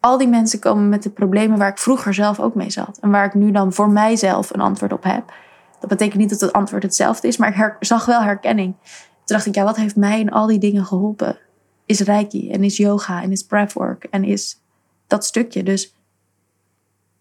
[0.00, 2.98] Al die mensen komen met de problemen waar ik vroeger zelf ook mee zat.
[3.00, 5.32] En waar ik nu dan voor mijzelf een antwoord op heb.
[5.80, 8.74] Dat betekent niet dat het antwoord hetzelfde is, maar ik zag wel herkenning.
[9.24, 11.38] Toen dacht ik, ja, wat heeft mij in al die dingen geholpen?
[11.86, 14.60] Is reiki en is yoga en is breathwork en is
[15.06, 15.62] dat stukje.
[15.62, 15.94] Dus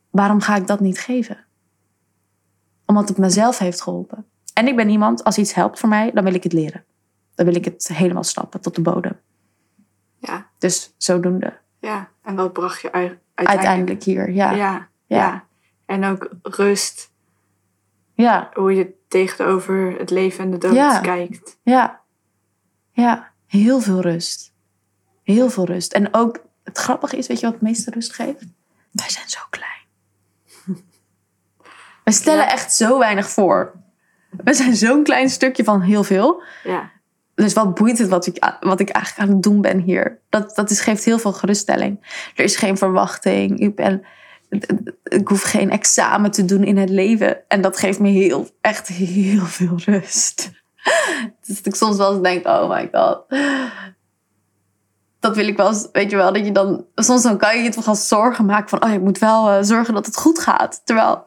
[0.09, 1.45] waarom ga ik dat niet geven?
[2.85, 4.25] Omdat het mezelf heeft geholpen.
[4.53, 6.83] En ik ben iemand, als iets helpt voor mij, dan wil ik het leren.
[7.35, 9.19] Dan wil ik het helemaal stappen tot de bodem.
[10.17, 10.49] Ja.
[10.57, 11.57] Dus zodoende.
[11.79, 14.51] Ja, en dat bracht je uiteindelijk, uiteindelijk hier, ja.
[14.51, 14.87] ja.
[15.05, 15.45] Ja, ja.
[15.85, 17.11] En ook rust.
[18.13, 18.49] Ja.
[18.53, 21.58] Hoe je tegenover het leven en de dood kijkt.
[21.63, 22.02] Ja.
[22.91, 24.54] Ja, heel veel rust.
[25.23, 25.93] Heel veel rust.
[25.93, 28.43] En ook, het grappige is, weet je wat het meeste rust geeft?
[28.91, 29.82] Wij zijn zo klein.
[32.04, 33.73] We stellen echt zo weinig voor.
[34.30, 36.43] We zijn zo'n klein stukje van heel veel.
[36.63, 36.91] Ja.
[37.36, 40.19] Dus wat boeit het wat ik, wat ik eigenlijk aan het doen ben hier?
[40.30, 42.21] Dat, dat is, geeft heel veel geruststelling.
[42.36, 43.60] Er is geen verwachting.
[43.60, 44.06] Ik ben
[45.03, 47.47] ik hoef geen examen te doen in het leven.
[47.47, 50.51] En dat geeft me heel, echt heel veel rust.
[51.45, 53.25] Dus ik soms wel eens denk, oh my god.
[55.19, 56.85] Dat wil ik wel eens, weet je wel, dat je dan...
[56.95, 58.83] Soms dan kan je je toch wel zorgen maken van...
[58.83, 60.81] Oh, ik moet wel uh, zorgen dat het goed gaat.
[60.85, 61.25] Terwijl...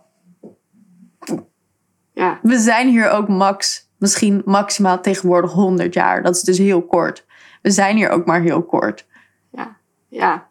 [2.13, 2.39] Ja.
[2.43, 6.23] We zijn hier ook max, misschien maximaal tegenwoordig 100 jaar.
[6.23, 7.27] Dat is dus heel kort.
[7.63, 9.07] We zijn hier ook maar heel kort.
[9.53, 9.77] Ja,
[10.09, 10.47] ja.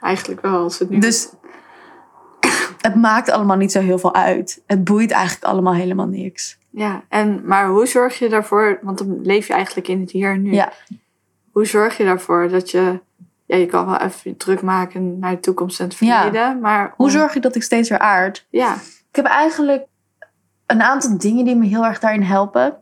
[0.00, 0.62] Eigenlijk wel.
[0.62, 0.98] Als het nu...
[0.98, 1.28] Dus
[2.88, 4.62] het maakt allemaal niet zo heel veel uit.
[4.66, 6.58] Het boeit eigenlijk allemaal helemaal niks.
[6.70, 10.32] Ja, en, maar hoe zorg je daarvoor, want dan leef je eigenlijk in het hier
[10.32, 10.52] en nu.
[10.52, 10.72] Ja.
[11.50, 13.00] Hoe zorg je daarvoor dat je,
[13.46, 16.52] ja, je kan wel even druk maken naar de toekomst en het verleden, ja.
[16.52, 16.94] maar...
[16.96, 18.46] Hoe zorg je dat ik steeds weer aard?
[18.50, 18.74] Ja.
[19.10, 19.86] Ik heb eigenlijk
[20.66, 22.76] een aantal dingen die me heel erg daarin helpen.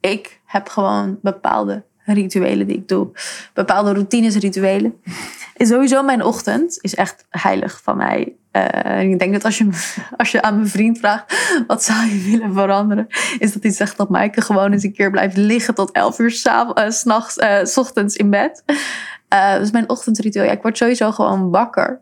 [0.00, 3.10] Ik heb gewoon bepaalde rituelen die ik doe.
[3.54, 5.00] Bepaalde routines, rituelen.
[5.56, 8.36] En sowieso mijn ochtend is echt heilig van mij.
[8.56, 9.68] Uh, ik denk dat als je,
[10.16, 13.06] als je aan mijn vriend vraagt, wat zou je willen veranderen?
[13.38, 16.42] Is dat hij zegt dat Maaike gewoon eens een keer blijft liggen tot 11 uur
[16.46, 18.62] uh, s'nachts, uh, s ochtends in bed.
[19.58, 22.00] dus mijn ochtendritueel, ik word sowieso gewoon wakker.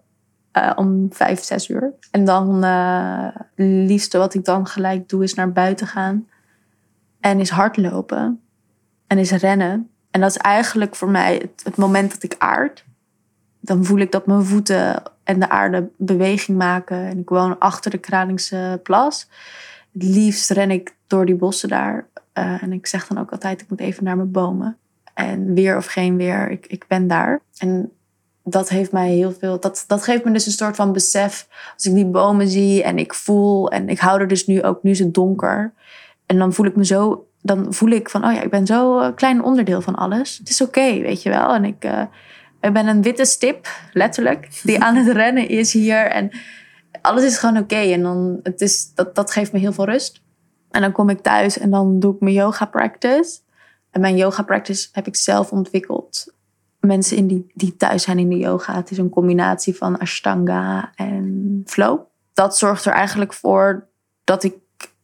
[0.77, 1.93] om vijf, zes uur.
[2.11, 6.29] En dan het liefste wat ik dan gelijk doe is naar buiten gaan.
[7.21, 8.41] En is hardlopen.
[9.07, 9.91] En is rennen.
[10.11, 12.84] En dat is eigenlijk voor mij het moment dat ik aard.
[13.65, 17.07] Dan voel ik dat mijn voeten en de aarde beweging maken.
[17.07, 19.29] En ik woon achter de Kralingse plas.
[19.93, 22.07] Het liefst ren ik door die bossen daar.
[22.39, 24.77] Uh, en ik zeg dan ook altijd, ik moet even naar mijn bomen.
[25.15, 27.41] En weer of geen weer, ik, ik ben daar.
[27.59, 27.93] En
[28.43, 29.61] dat heeft mij heel veel.
[29.61, 31.49] Dat, dat geeft me dus een soort van besef.
[31.75, 33.71] Als ik die bomen zie en ik voel.
[33.71, 35.73] En ik hou er dus nu ook, nu is het donker.
[36.27, 37.27] En dan voel ik me zo.
[37.43, 40.39] Dan voel ik van, oh ja, ik ben zo klein onderdeel van alles.
[40.39, 41.55] Het is oké, weet je wel.
[41.55, 42.03] En ik, uh,
[42.65, 46.07] ik ben een witte stip, letterlijk, die aan het rennen is hier.
[46.07, 46.31] En
[47.01, 47.75] alles is gewoon oké.
[47.75, 50.23] En dan, het is, dat, dat geeft me heel veel rust.
[50.71, 53.39] En dan kom ik thuis en dan doe ik mijn yoga practice.
[53.91, 56.35] En mijn yoga practice heb ik zelf ontwikkeld.
[56.81, 58.75] Mensen in die, die thuis zijn in de yoga.
[58.75, 62.01] Het is een combinatie van Ashtanga en flow.
[62.33, 63.89] Dat zorgt er eigenlijk voor
[64.25, 64.55] dat ik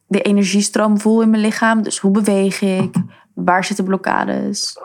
[0.07, 1.81] de energiestroom voel in mijn lichaam.
[1.83, 2.95] Dus hoe beweeg ik?
[3.33, 4.77] Waar zitten blokkades?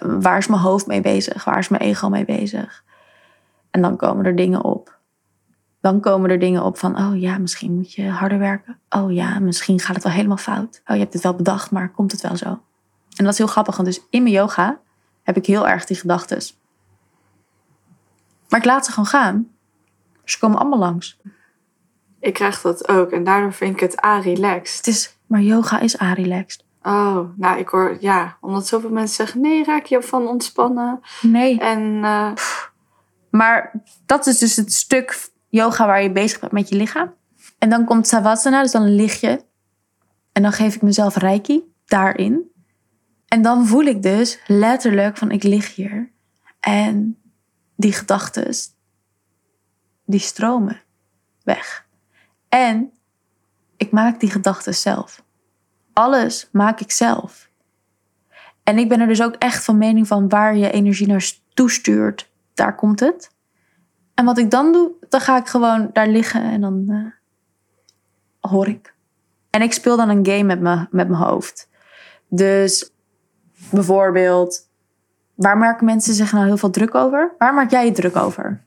[0.00, 1.44] Waar is mijn hoofd mee bezig?
[1.44, 2.84] Waar is mijn ego mee bezig?
[3.70, 4.98] En dan komen er dingen op.
[5.80, 8.78] Dan komen er dingen op van, oh ja, misschien moet je harder werken.
[8.88, 10.82] Oh ja, misschien gaat het wel helemaal fout.
[10.86, 12.46] Oh, je hebt het wel bedacht, maar komt het wel zo?
[13.16, 14.78] En dat is heel grappig, want dus in mijn yoga
[15.22, 16.42] heb ik heel erg die gedachten.
[18.48, 19.48] Maar ik laat ze gewoon gaan.
[20.24, 21.20] Ze komen allemaal langs.
[22.20, 24.76] Ik krijg dat ook en daardoor vind ik het a-relaxed.
[24.76, 26.64] Het is Maar yoga is a-relaxed.
[26.86, 31.00] Oh, nou ik hoor, ja, omdat zoveel mensen zeggen, nee, raak je van ontspannen.
[31.20, 31.60] Nee.
[31.60, 32.32] En eh,
[33.30, 37.14] Maar dat is dus het stuk yoga waar je bezig bent met je lichaam.
[37.58, 39.44] En dan komt savasana, dus dan lig je.
[40.32, 42.52] En dan geef ik mezelf reiki daarin.
[43.28, 46.12] En dan voel ik dus letterlijk van ik lig hier.
[46.60, 47.18] En
[47.76, 48.54] die gedachten,
[50.06, 50.80] die stromen
[51.42, 51.86] weg.
[52.48, 52.92] En
[53.76, 55.23] ik maak die gedachten zelf.
[55.94, 57.48] Alles maak ik zelf.
[58.62, 62.30] En ik ben er dus ook echt van mening van waar je energie naar toestuurt,
[62.54, 63.30] daar komt het.
[64.14, 68.68] En wat ik dan doe, dan ga ik gewoon daar liggen en dan eh, hoor
[68.68, 68.94] ik.
[69.50, 71.68] En ik speel dan een game met, me, met mijn hoofd.
[72.28, 72.92] Dus
[73.70, 74.68] bijvoorbeeld,
[75.34, 77.34] waar maken mensen zich nou heel veel druk over?
[77.38, 78.64] Waar maak jij je druk over?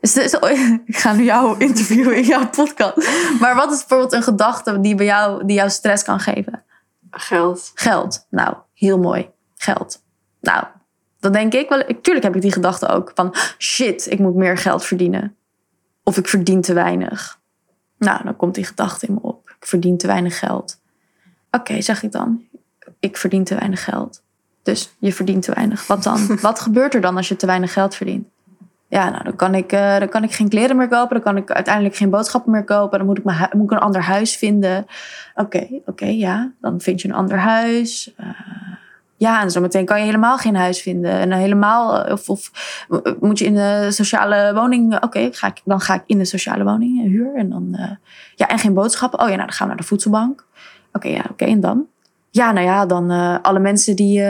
[0.00, 0.32] Dus, dus-
[0.84, 3.08] ik ga nu jou interviewen in jouw podcast.
[3.40, 6.62] Maar wat is bijvoorbeeld een gedachte die, bij jou, die jou stress kan geven?
[7.10, 7.70] geld.
[7.74, 8.26] Geld.
[8.30, 9.30] Nou, heel mooi.
[9.56, 10.02] Geld.
[10.40, 10.64] Nou,
[11.20, 11.78] dan denk ik wel.
[11.86, 15.36] ik- Tuurlijk heb ik die gedachte ook van shit, ik moet meer geld verdienen.
[16.04, 17.40] Of ik verdien te weinig.
[17.98, 19.48] Nou, dan komt die gedachte in me op.
[19.60, 20.80] Ik verdien te weinig geld.
[21.50, 22.44] Oké, zeg ik dan.
[23.00, 24.22] Ik verdien te weinig geld.
[24.62, 25.86] Dus je verdient te weinig.
[25.86, 26.26] Wat dan?
[26.40, 28.28] Wat gebeurt er dan als je te weinig geld verdient?
[28.90, 31.14] Ja, nou, dan kan, ik, eh, dan kan ik geen kleren meer kopen.
[31.14, 32.98] Dan kan ik uiteindelijk geen boodschappen meer kopen.
[32.98, 34.86] Dan moet ik, mijn moet ik een ander huis vinden.
[35.34, 36.52] Oké, oké, ja.
[36.60, 38.12] Dan vind je een ander huis.
[38.16, 38.26] Eh,
[39.16, 41.10] ja, en zometeen kan je helemaal geen huis vinden.
[41.10, 42.50] En helemaal, eh, of, of
[43.20, 45.02] moet je in de sociale woning.
[45.02, 45.30] Oké,
[45.64, 47.34] dan ga ik in de sociale woning huur.
[47.34, 47.76] En dan,
[48.34, 49.20] ja, en geen boodschappen.
[49.20, 50.46] Oh ja, nou, dan gaan we naar de voedselbank.
[50.92, 51.86] Oké, ja, oké, en dan?
[52.30, 54.20] Ja, nou ja, dan eh, alle mensen die.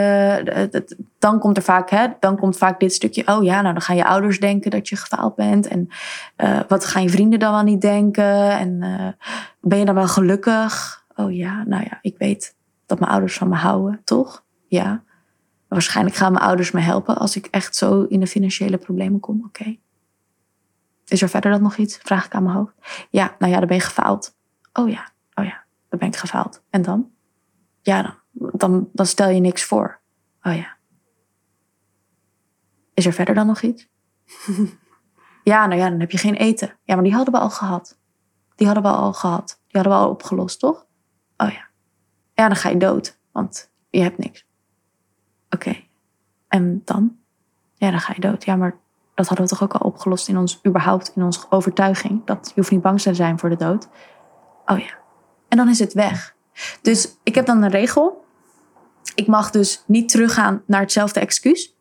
[0.69, 3.27] d- dan komt er vaak, hè, dan komt vaak dit stukje.
[3.27, 5.67] Oh ja, nou dan gaan je ouders denken dat je gefaald bent.
[5.67, 5.87] En
[6.35, 8.57] eh, wat gaan je vrienden dan wel niet denken?
[8.57, 8.79] En
[9.61, 11.03] ben je dan wel gelukkig?
[11.15, 14.43] Oh ja, nou ja, ik weet dat mijn ouders van me houden, toch?
[14.67, 15.03] Ja.
[15.67, 19.43] Waarschijnlijk gaan mijn ouders me helpen als ik echt zo in de financiële problemen kom.
[19.45, 19.77] Oké.
[21.07, 21.97] Is er verder dan nog iets?
[21.97, 22.73] Vraag ik aan mijn hoofd.
[23.09, 24.35] Ja, nou ja, dan ben je gefaald.
[24.73, 26.61] Oh ja, oh ja, dan ben ik gefaald.
[26.69, 27.10] En dan?
[27.81, 29.99] Ja, dan, dan, stel je niks voor.
[30.41, 30.77] Oh ja.
[32.93, 33.87] Is er verder dan nog iets?
[35.43, 36.77] ja, nou ja, dan heb je geen eten.
[36.83, 37.99] Ja, maar die hadden we al gehad.
[38.55, 39.61] Die hadden we al gehad.
[39.67, 40.85] Die hadden we al opgelost, toch?
[41.37, 41.69] Oh ja.
[42.33, 44.47] Ja, dan ga je dood, want je hebt niks.
[45.49, 45.75] Oké.
[46.47, 47.17] En dan?
[47.75, 48.45] Ja, dan ga je dood.
[48.45, 48.79] Ja, maar
[49.13, 52.25] dat hadden we toch ook al opgelost in ons, überhaupt in onze overtuiging.
[52.25, 53.87] Dat je hoeft niet bang te zijn voor de dood.
[54.65, 54.99] Oh ja.
[55.47, 56.35] En dan is het weg.
[56.81, 58.25] Dus ik heb dan een regel.
[59.15, 61.75] Ik mag dus niet teruggaan naar hetzelfde excuus.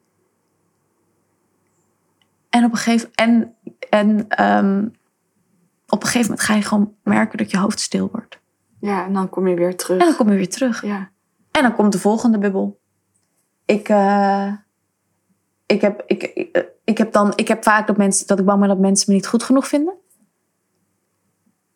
[2.51, 3.55] En op een gegeven, en,
[3.91, 4.89] en, ehm,
[5.89, 8.39] op een gegeven moment ga je gewoon merken dat je hoofd stil wordt.
[8.81, 10.01] Ja, en dan kom je weer terug.
[10.01, 10.85] En dan kom je weer terug.
[10.85, 11.11] Ja.
[11.51, 12.81] En dan komt de volgende bubbel.
[13.65, 14.53] Ik, eh,
[15.67, 18.59] ik, heb, ik, ik, ik heb dan, ik heb vaak dat, mensen, dat ik bang
[18.61, 19.95] ben dat mensen me niet goed genoeg vinden.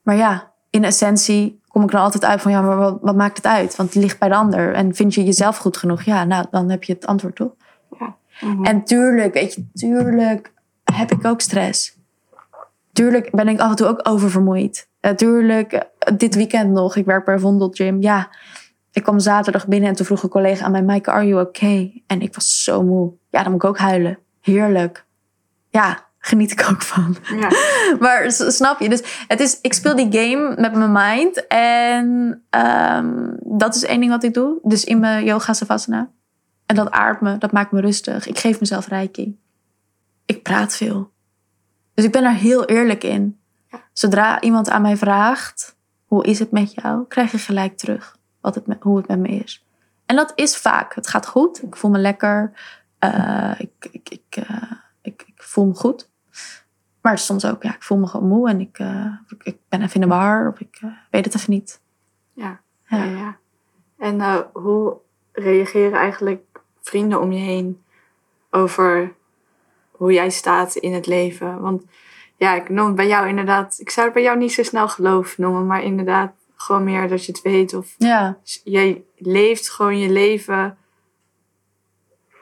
[0.02, 3.37] Maar ja, in essentie kom ik er altijd uit van ja, maar wat, wat maakt
[3.37, 3.76] het uit?
[3.76, 4.74] Want het ligt bij de ander.
[4.74, 6.02] En vind je jezelf goed genoeg?
[6.02, 7.52] Ja, nou, dan heb je het antwoord toch?
[8.40, 8.64] Mhm.
[8.64, 10.52] En tuurlijk, weet je, tuurlijk
[10.92, 11.98] heb ik ook stress.
[12.92, 14.88] Tuurlijk ben ik af en toe ook oververmoeid.
[15.00, 18.00] Uh, tuurlijk, eh, dit weekend nog, ik werk bij Vondel Gym.
[18.00, 18.28] Ja,
[18.92, 20.82] ik kwam zaterdag binnen en toen vroeg een collega aan mij...
[20.82, 22.02] Maaike, are you okay?
[22.06, 23.12] En ik was zo moe.
[23.30, 24.18] Ja, dan moet ik ook huilen.
[24.40, 25.04] Heerlijk.
[25.68, 27.16] Ja, geniet ik ook van.
[27.37, 27.48] ja.
[28.04, 28.88] Maar snap je?
[28.88, 31.46] Dus het is, ik speel die game met mijn mind.
[31.46, 34.58] En ehm, dat is één ding wat ik doe.
[34.62, 36.10] Dus in mijn yoga savasana.
[36.66, 38.26] En dat aardt me, dat maakt me rustig.
[38.26, 39.38] Ik geef mezelf reiki.
[40.26, 41.12] Ik praat veel.
[41.94, 43.38] Dus ik ben daar heel eerlijk in.
[43.92, 47.04] Zodra iemand aan mij vraagt, hoe is het met jou?
[47.08, 49.66] Krijg je gelijk terug wat het hoe het met me is.
[50.06, 50.94] En dat is vaak.
[50.94, 51.62] Het gaat goed.
[51.62, 52.52] Ik voel me lekker.
[52.98, 56.12] Eh, ik, ik, ik, eh, ik, ik voel me goed.
[57.04, 59.12] Maar soms ook, ja, ik voel me gewoon moe en ik, eh,
[59.42, 61.80] ik, ben even in de war of ik eh, weet het even niet.
[62.32, 62.60] Ja.
[62.86, 63.04] Ja.
[63.04, 63.36] ja, ja.
[63.98, 64.96] En eh, hoe
[65.32, 66.42] reageren eigenlijk
[66.80, 67.82] vrienden om je heen
[68.50, 69.14] over
[69.90, 71.61] hoe jij staat in het leven?
[71.61, 71.82] Want
[72.36, 74.88] ja, ik noem het bij jou inderdaad, ik zou het bij jou niet zo snel
[74.88, 79.98] geloof noemen, maar inderdaad gewoon meer dat je het weet of Ja, jij leeft gewoon
[79.98, 80.78] je leven.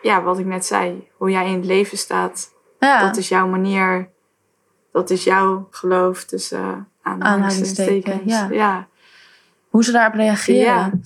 [0.02, 3.06] Ja, wat ik net zei, hoe jij in het leven staat, ja.
[3.06, 4.10] dat is jouw manier,
[4.92, 7.78] dat is jouw geloof tussen aanhalingstekens.
[7.82, 8.48] Aanhalingstekens, ja.
[8.50, 8.86] ja.
[9.68, 11.02] hoe ze daarop reageren.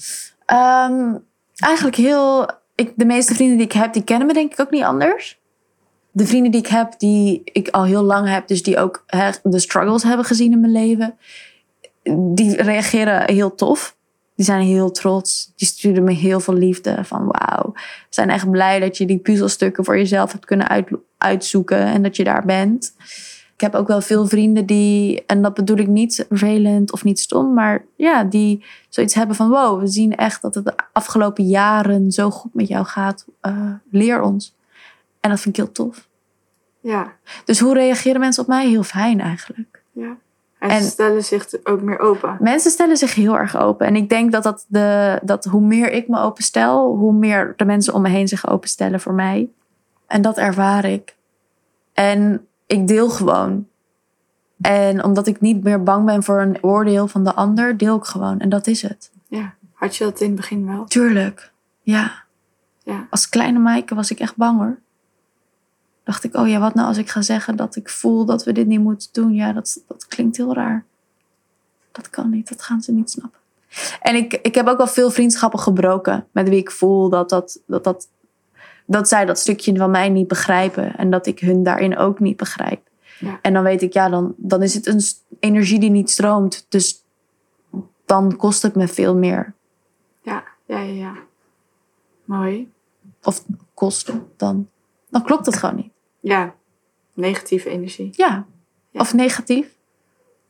[0.46, 1.14] Ehm,
[1.56, 2.50] eigenlijk heel.
[2.74, 5.40] Ik, de meeste vrienden die ik heb, die kennen me denk ik ook niet anders.
[6.10, 9.04] De vrienden die ik heb, die ik al heel lang heb, dus die ook
[9.42, 11.18] de struggles hebben gezien in mijn leven.
[12.34, 13.96] die reageren heel tof.
[14.34, 15.52] Die zijn heel trots.
[15.56, 17.04] Die sturen me heel veel liefde.
[17.04, 17.72] Van wauw.
[17.72, 21.78] We zijn echt blij dat je die puzzelstukken voor jezelf hebt kunnen uit, uitzoeken.
[21.78, 22.94] En dat je daar bent.
[23.56, 27.20] Ik heb ook wel veel vrienden die, en dat bedoel ik niet vervelend of niet
[27.20, 31.44] stom, maar ja, die zoiets hebben van wow, we zien echt dat het de afgelopen
[31.44, 33.26] jaren zo goed met jou gaat.
[33.42, 34.56] Uh, leer ons.
[35.20, 36.08] En dat vind ik heel tof.
[36.80, 37.12] Ja.
[37.44, 38.68] Dus hoe reageren mensen op mij?
[38.68, 39.82] Heel fijn eigenlijk.
[39.92, 40.16] Ja.
[40.58, 42.36] En, en, ze stellen zich ook meer open.
[42.40, 43.86] Mensen stellen zich heel erg open.
[43.86, 47.64] En ik denk dat, dat, de, dat hoe meer ik me openstel, hoe meer de
[47.64, 49.48] mensen om me heen zich openstellen voor mij.
[50.06, 51.16] En dat ervaar ik.
[51.92, 53.66] En ik deel gewoon.
[54.60, 58.04] En omdat ik niet meer bang ben voor een oordeel van de ander, deel ik
[58.04, 58.38] gewoon.
[58.38, 59.10] En dat is het.
[59.28, 60.84] Ja, had je dat in het begin wel?
[60.84, 62.24] Tuurlijk, ja.
[62.82, 63.06] ja.
[63.10, 64.78] Als kleine Maaike was ik echt bang hoor.
[66.04, 68.52] Dacht ik, oh ja, wat nou als ik ga zeggen dat ik voel dat we
[68.52, 69.34] dit niet moeten doen?
[69.34, 70.84] Ja, dat, dat klinkt heel raar.
[71.92, 73.40] Dat kan niet, dat gaan ze niet snappen.
[74.00, 77.60] En ik, ik heb ook wel veel vriendschappen gebroken met wie ik voel dat, dat,
[77.66, 78.08] dat, dat
[78.86, 80.96] dat zij dat stukje van mij niet begrijpen.
[80.96, 82.88] En dat ik hun daarin ook niet begrijp.
[83.18, 83.38] Ja.
[83.42, 85.00] En dan weet ik, ja, dan, dan is het een
[85.40, 86.66] energie die niet stroomt.
[86.68, 87.04] Dus
[88.04, 89.54] dan kost het me veel meer.
[90.22, 91.14] Ja, ja, ja, ja.
[92.24, 92.70] Mooi.
[93.22, 94.68] Of kosten, dan,
[95.08, 95.90] dan klopt het gewoon niet.
[96.20, 96.54] Ja,
[97.12, 98.08] negatieve energie.
[98.12, 98.46] Ja,
[98.90, 99.00] Ja.
[99.00, 99.74] of negatief.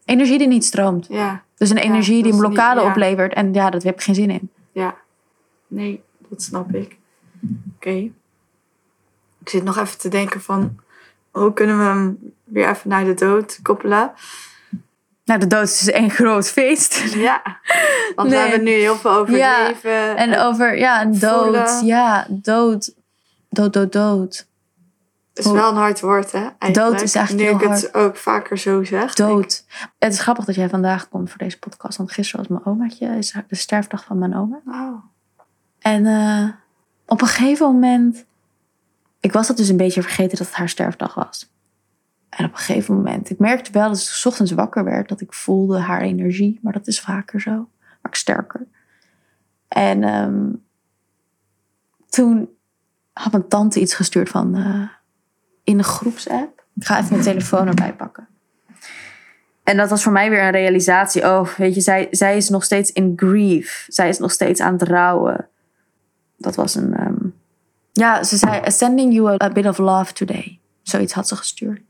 [0.05, 1.07] Energie die niet stroomt.
[1.09, 3.33] Ja, Dus een energie die een niet- blokkade oplevert.
[3.35, 4.51] En ja, dat heb ik geen zin in.
[4.73, 4.97] ja.
[5.69, 6.97] Nee, dat snap ik.
[7.75, 8.11] Oké.
[9.47, 10.77] Ik zit nog even te denken van...
[11.31, 14.13] Hoe kunnen we hem weer even naar de dood koppelen?
[15.25, 16.99] Nou, de dood is één groot feest.
[17.15, 17.43] Ja,
[18.15, 18.45] want we Nee.
[18.47, 20.17] hebben nu heel veel over Ja, leven.
[20.17, 21.43] En over, ja, een dood.
[21.43, 21.85] Voelen.
[21.87, 22.95] Ja, dood.
[23.49, 24.47] Dood, dood, dood.
[25.35, 26.39] Het is wel een hard woord, hè?
[26.39, 26.75] Eigenlijk.
[26.75, 29.15] Dood is eigenlijk Nu ik het ook vaker zo zeg.
[29.15, 29.65] Dood.
[29.99, 31.97] Het is grappig dat jij vandaag komt voor deze podcast.
[31.97, 33.07] Want gisteren was mijn omaatje.
[33.19, 34.61] is de sterfdag van mijn oma.
[34.65, 35.03] Wauw.
[35.79, 36.49] En eh,
[37.07, 38.25] op een gegeven moment...
[39.27, 41.53] Ik was dat dus een beetje vergeten dat het haar sterfdag was.
[42.29, 43.31] En op een gegeven moment...
[43.31, 45.09] Ik merkte wel dat ik 's ochtends wakker werd.
[45.09, 46.59] Dat ik voelde haar energie.
[46.63, 47.69] Maar dat is vaker zo.
[48.03, 48.67] Maar sterker.
[49.69, 50.53] En ehm,
[52.09, 52.49] toen
[53.13, 54.55] had mijn tante iets gestuurd van...
[54.55, 54.89] eh,
[55.65, 56.65] in de groepsapp.
[56.75, 58.29] Ik ga even mijn telefoon erbij pakken.
[59.63, 61.23] En dat was voor mij weer een realisatie.
[61.23, 63.87] Oh, weet je, zij, zij is nog steeds in grief.
[63.89, 65.49] Zij is nog steeds aan het rouwen.
[66.37, 66.95] Dat was een.
[66.95, 67.06] ehm,
[67.97, 70.59] Ja, ze zei: Sending you a, bit of love today.
[70.83, 71.81] Zoiets had ze gestuurd.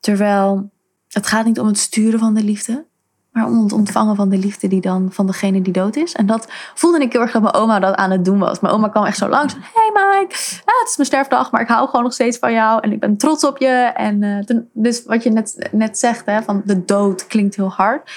[0.00, 0.70] Terwijl
[1.08, 2.84] het gaat niet om het sturen van de liefde.
[3.32, 6.12] Maar om het ontvangen van de liefde die dan van degene die dood is.
[6.12, 8.60] En dat voelde ik heel erg dat mijn oma dat aan het doen was.
[8.60, 9.54] Mijn oma kwam echt zo langs.
[9.54, 10.34] Hey Mike,
[10.64, 12.80] het is mijn sterfdag, maar ik hou gewoon nog steeds van jou.
[12.80, 13.92] En ik ben trots op je.
[13.94, 18.10] En eh, dus wat je net, net zegt, hè, van de dood klinkt heel hard.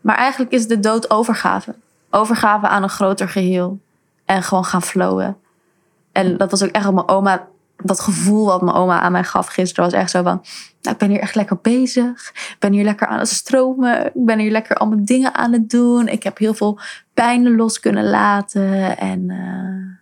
[0.00, 1.74] Maar eigenlijk is de dood overgave.
[2.10, 3.78] Overgave aan een groter geheel.
[4.24, 5.36] En gewoon gaan flowen.
[6.16, 7.48] En dat was ook echt wat mijn oma...
[7.76, 10.44] Dat gevoel wat mijn oma aan mij gaf gisteren was echt zo van...
[10.80, 12.30] Nou, ik ben hier echt lekker bezig.
[12.34, 14.06] Ik ben hier lekker aan het stromen.
[14.06, 16.08] Ik ben hier lekker allemaal dingen aan het doen.
[16.08, 16.78] Ik heb heel veel
[17.14, 18.98] pijnen los kunnen laten.
[18.98, 19.98] En eh,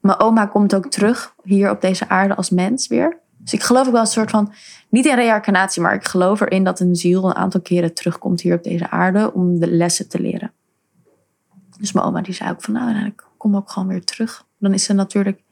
[0.00, 3.18] mijn oma komt ook terug hier op deze aarde als mens weer.
[3.38, 4.52] Dus ik geloof ook wel een soort van...
[4.88, 8.56] Niet in reïncarnatie, maar ik geloof erin dat een ziel een aantal keren terugkomt hier
[8.56, 9.32] op deze aarde...
[9.32, 10.52] om de lessen te leren.
[11.78, 12.74] Dus mijn oma die zei ook van...
[12.74, 14.44] Nou, ik kom ook gewoon weer terug.
[14.64, 15.42] Dan is ze natuurlijk...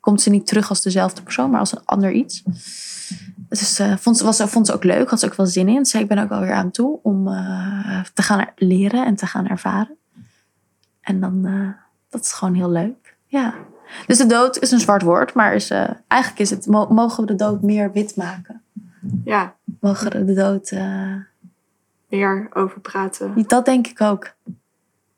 [0.00, 2.42] Komt ze niet terug als dezelfde persoon, maar als een ander iets.
[3.48, 5.84] Dus eh, vond, ze, was, vond ze ook leuk, had ze ook wel zin in.
[5.86, 9.26] Zei ik ben ook alweer aan toe om eh, te gaan er- leren en te
[9.26, 9.96] gaan ervaren.
[11.00, 11.68] En dan, eh,
[12.08, 13.16] dat is gewoon heel leuk.
[13.26, 13.54] Ja.
[14.06, 15.70] Dus de dood is een zwart woord, maar is,
[16.08, 18.62] eigenlijk is het, mo- mogen we de dood meer wit maken?
[19.24, 20.70] Ja, Mogen we de dood,
[22.08, 23.44] meer over praten.
[23.46, 24.32] dat denk ik ook.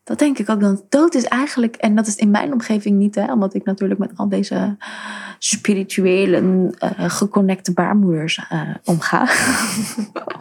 [0.05, 0.61] Dat denk ik ook.
[0.61, 4.01] Dan dood is eigenlijk, en dat is in mijn omgeving niet, hè, omdat ik natuurlijk
[4.01, 4.77] met al deze
[5.39, 9.29] spirituele, eh, geconnecte baarmoeders eh, omga.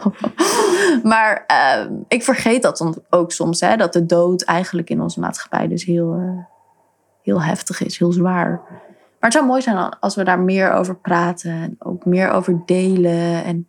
[1.12, 5.68] maar eh, ik vergeet dat ook soms, hè, dat de dood eigenlijk in onze maatschappij
[5.68, 6.46] dus heel,
[7.22, 8.60] heel heftig is, heel zwaar.
[9.20, 12.62] Maar het zou mooi zijn als we daar meer over praten en ook meer over
[12.66, 13.44] delen.
[13.44, 13.68] En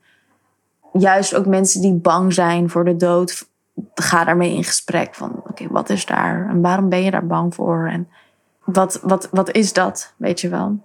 [0.94, 3.48] juist ook mensen die bang zijn voor de dood,
[3.94, 7.56] ga daarmee in gesprek van oké, wat is daar en waarom ben je daar bang
[7.56, 8.10] voor en
[8.64, 10.80] wat, wat, wat is dat, weet je wel?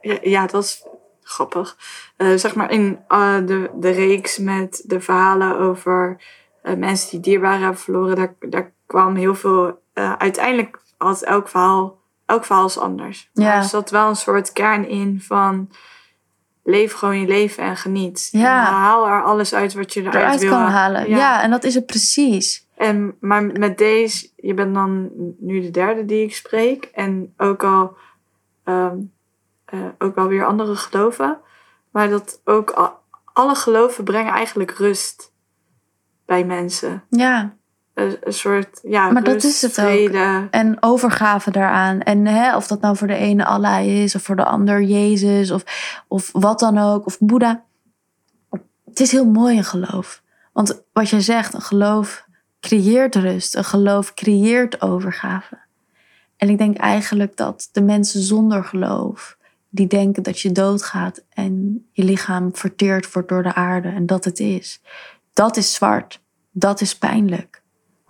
[0.00, 0.86] Ja, ja, dat is
[1.22, 1.76] grappig.
[2.16, 6.20] Eh, zeg maar in eh, de, de reeks met de verhalen over
[6.62, 9.80] eh, mensen die dierbaren hebben verloren, daar, daar kwam heel veel.
[10.18, 13.30] uiteindelijk had elk verhaal, elk verhaal is anders.
[13.34, 15.70] Maar er zat wel een soort kern in van
[16.64, 18.28] leef gewoon je leven en geniet.
[18.32, 18.66] Ja.
[18.66, 20.50] En haal er alles uit wat je eruit, Eruit wil.
[20.50, 21.08] kan halen.
[21.08, 21.42] Ja.
[21.42, 22.66] en dat is het precies.
[22.76, 26.84] En, maar met deze, je bent dan nu de derde die ik spreek.
[26.84, 27.96] En ook al,
[28.64, 28.96] ehm
[29.64, 31.38] eh, ook al weer andere geloven.
[31.90, 33.00] Maar dat ook al-
[33.32, 35.32] alle geloven brengen eigenlijk rust
[36.26, 37.04] bij mensen.
[37.10, 37.56] Ja.
[37.94, 40.48] Een, een soort, ja, Maar dat rust, is het ook.
[40.50, 42.00] En overgave daaraan.
[42.00, 45.50] En hè, of dat nou voor de ene Allah is, of voor de ander Jezus,
[45.50, 45.64] of,
[46.08, 47.64] of wat dan ook, of Boeddha.
[48.84, 50.22] Het is heel mooi een geloof.
[50.52, 52.26] Want wat je zegt, een geloof
[52.60, 53.56] creëert rust.
[53.56, 55.58] Een geloof creëert overgave.
[56.36, 59.36] En ik denk eigenlijk dat de mensen zonder geloof,
[59.68, 64.24] die denken dat je doodgaat en je lichaam verteerd wordt door de aarde en dat
[64.24, 64.80] het is.
[65.32, 66.20] Dat is zwart.
[66.50, 67.61] Dat is pijnlijk.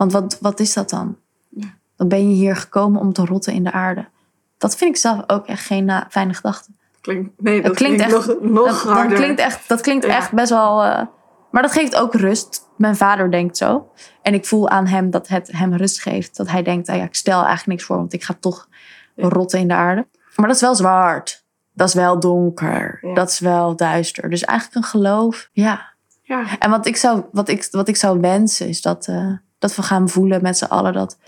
[0.08, 1.16] Want wat, wat is dat dan?
[1.96, 4.08] Dan ben je hier gekomen om te rotten in de aarde.
[4.58, 6.70] Dat vind ik zelf ook echt geen na- fijne gedachte.
[7.00, 9.16] Klinkt, nee, dat klinkt klinkt, echt- nog, nog Dat, harder.
[9.18, 10.16] klinkt echt, dat klinkt Ja.
[10.16, 10.82] echt best wel.
[10.82, 11.02] eh,
[11.50, 12.68] maar dat geeft ook rust.
[12.76, 13.90] Mijn vader denkt zo.
[14.22, 16.36] En ik voel aan hem dat het hem rust geeft.
[16.36, 18.68] Dat hij denkt: ah ja, ik stel eigenlijk niks voor, want ik ga toch
[19.14, 19.28] Ja.
[19.28, 20.06] rotten in de aarde.
[20.36, 21.44] Maar dat is wel zwart.
[21.72, 22.98] Dat is wel donker.
[23.00, 23.14] Ja.
[23.14, 24.30] Dat is wel duister.
[24.30, 25.48] Dus eigenlijk een geloof.
[25.52, 25.90] Ja.
[26.22, 29.32] Ja, En wat ik zou, wat ik, wat ik zou wensen is dat, eh,
[29.62, 31.18] dat we gaan voelen met z'n allen dat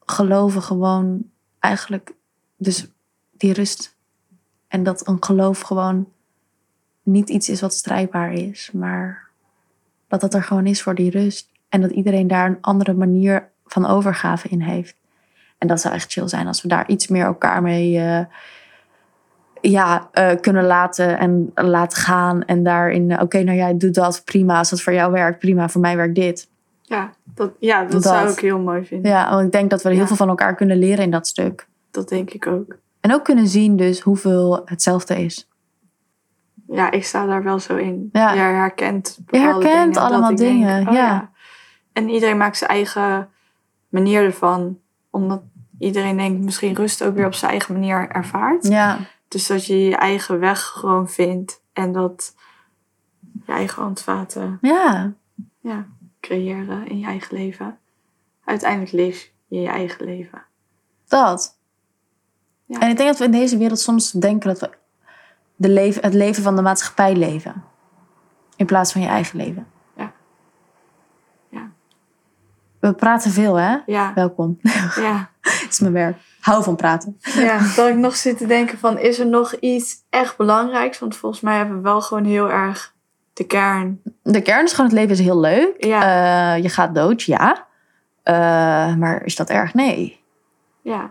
[0.00, 2.14] geloven gewoon eigenlijk,
[2.56, 2.86] dus
[3.30, 3.96] die rust.
[4.68, 6.08] En dat een geloof gewoon
[7.02, 9.28] niet iets is wat strijdbaar is, maar
[10.08, 11.50] dat dat er gewoon is voor die rust.
[11.68, 14.96] En dat iedereen daar een andere manier van overgave in heeft.
[15.58, 18.24] En dat zou echt chill zijn als we daar iets meer elkaar mee eh,
[19.60, 22.44] ja, eh, kunnen laten en laten gaan.
[22.44, 24.58] En daarin, eh, oké, nou jij doet dat, prima.
[24.58, 25.68] Als dat voor jou werkt, prima.
[25.68, 26.48] Voor mij werkt dit.
[26.88, 28.02] Ja, dat, ja, dat, Dat.
[28.02, 29.10] zou ik heel mooi vinden.
[29.10, 30.06] Ja, want ik denk dat we heel Ja.
[30.06, 31.68] veel van elkaar kunnen leren in dat stuk.
[31.90, 32.76] Dat denk ik ook.
[33.00, 35.48] En ook kunnen zien dus hoeveel hetzelfde is.
[36.68, 38.08] Ja, ik sta daar wel zo in.
[38.12, 38.32] Ja.
[38.32, 41.30] Je herkent Je bepaalde herkent dingen, allemaal denk, dingen, oh ja.
[41.92, 43.28] En iedereen maakt zijn eigen
[43.88, 44.78] manier ervan.
[45.10, 45.42] Omdat
[45.78, 48.66] iedereen denkt misschien rust ook weer op zijn eigen manier ervaart.
[48.68, 51.62] Ja, Dus dat je je eigen weg gewoon vindt.
[51.72, 52.34] En dat
[53.46, 55.12] je eigen handvaten ja,
[55.60, 55.86] ja,
[56.28, 57.78] creëren in je eigen leven.
[58.44, 60.42] Uiteindelijk leef je je eigen leven.
[61.08, 61.56] dat.
[62.64, 62.80] Ja.
[62.80, 64.70] En ik denk dat we in deze wereld soms denken dat we
[65.56, 67.64] de leven, het leven van de maatschappij leven.
[68.56, 69.66] In plaats van je eigen leven.
[69.96, 70.12] Ja.
[71.48, 71.70] Ja.
[72.80, 73.76] We praten veel, hè?
[73.86, 74.58] Ja, Welkom.
[75.06, 75.30] ja.
[75.40, 76.18] Het is mijn werk.
[76.40, 77.18] Hou van praten.
[77.20, 80.98] Ja, dat ik nog zit te denken van, is er nog iets echt belangrijks?
[80.98, 82.94] Want volgens mij hebben we wel gewoon heel erg
[83.38, 84.00] de kern.
[84.22, 85.84] De kern is gewoon het leven is heel leuk.
[85.84, 86.54] Ja.
[86.56, 87.66] Eh, je gaat dood, ja.
[88.22, 88.34] Eh,
[88.94, 89.74] maar is dat erg?
[89.74, 90.20] Nee.
[90.82, 91.04] Ja,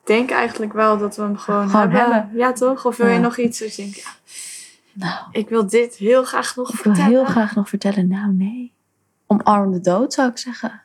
[0.00, 2.12] ik denk eigenlijk wel dat we hem gewoon, Gewoon hebben.
[2.14, 2.38] hebben.
[2.38, 2.84] Ja, toch?
[2.86, 3.18] Of wil je Ja.
[3.20, 3.58] nog iets?
[3.58, 4.10] Dus ik denk, ja,
[4.92, 7.10] Nou, ik wil dit heel graag nog ik wil vertellen.
[7.18, 8.08] heel graag nog vertellen.
[8.08, 8.72] Nou, nee.
[9.26, 10.82] Omarm de dood, zou ik zeggen.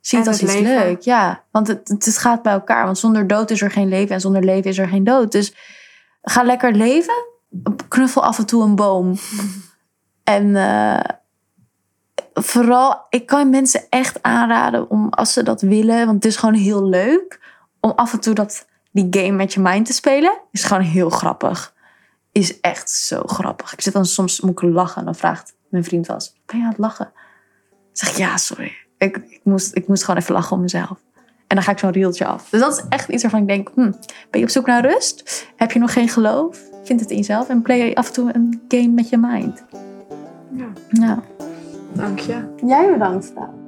[0.00, 0.74] Zie het als iets leven.
[0.78, 1.00] leuk.
[1.00, 2.84] Ja, want het, het, het gaat bij elkaar.
[2.84, 5.32] Want zonder dood is er geen leven en zonder leven is er geen dood.
[5.32, 5.54] Dus
[6.22, 7.14] ga lekker leven.
[7.88, 9.14] Knuffel af en toe een boom.
[10.26, 11.16] En eh,
[12.34, 16.54] vooral, ik kan mensen echt aanraden om als ze dat willen, want het is gewoon
[16.54, 17.40] heel leuk
[17.80, 20.38] om af en toe dat die game met je mind te spelen.
[20.50, 21.74] Is gewoon heel grappig.
[22.32, 23.72] Is echt zo grappig.
[23.72, 26.62] Ik zit dan soms moet ik lachen en dan vraagt mijn vriend wel ben je
[26.62, 27.10] aan het lachen?
[27.14, 28.76] Dan zeg ik ja, sorry.
[28.98, 31.04] Ik, ik, moest, ik moest gewoon even lachen om mezelf.
[31.46, 32.48] En dan ga ik zo'n rieltje af.
[32.48, 33.90] Dus dat is echt iets waarvan ik denk, hm,
[34.30, 35.46] ben je op zoek naar rust?
[35.56, 36.58] Heb je nog geen geloof?
[36.84, 39.64] Vind het in jezelf en play af en toe een game met je mind.
[40.88, 41.22] Ja,
[41.92, 42.54] dank je.
[42.66, 43.34] jij bedankt.
[43.34, 43.64] Daan.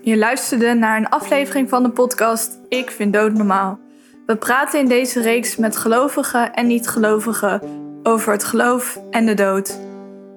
[0.00, 3.78] Je luisterde naar een aflevering van de podcast Ik vind dood normaal.
[4.26, 7.60] We praten in deze reeks met gelovigen en niet-gelovigen
[8.02, 9.78] over het geloof en de dood.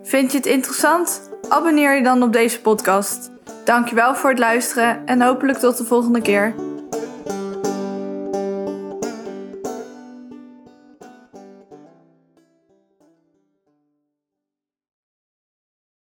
[0.04, 1.30] Vind je het interessant?
[1.50, 3.32] Abonneer je dan op deze podcast.
[3.66, 6.54] Dankjewel voor het luisteren en hopelijk tot de volgende keer.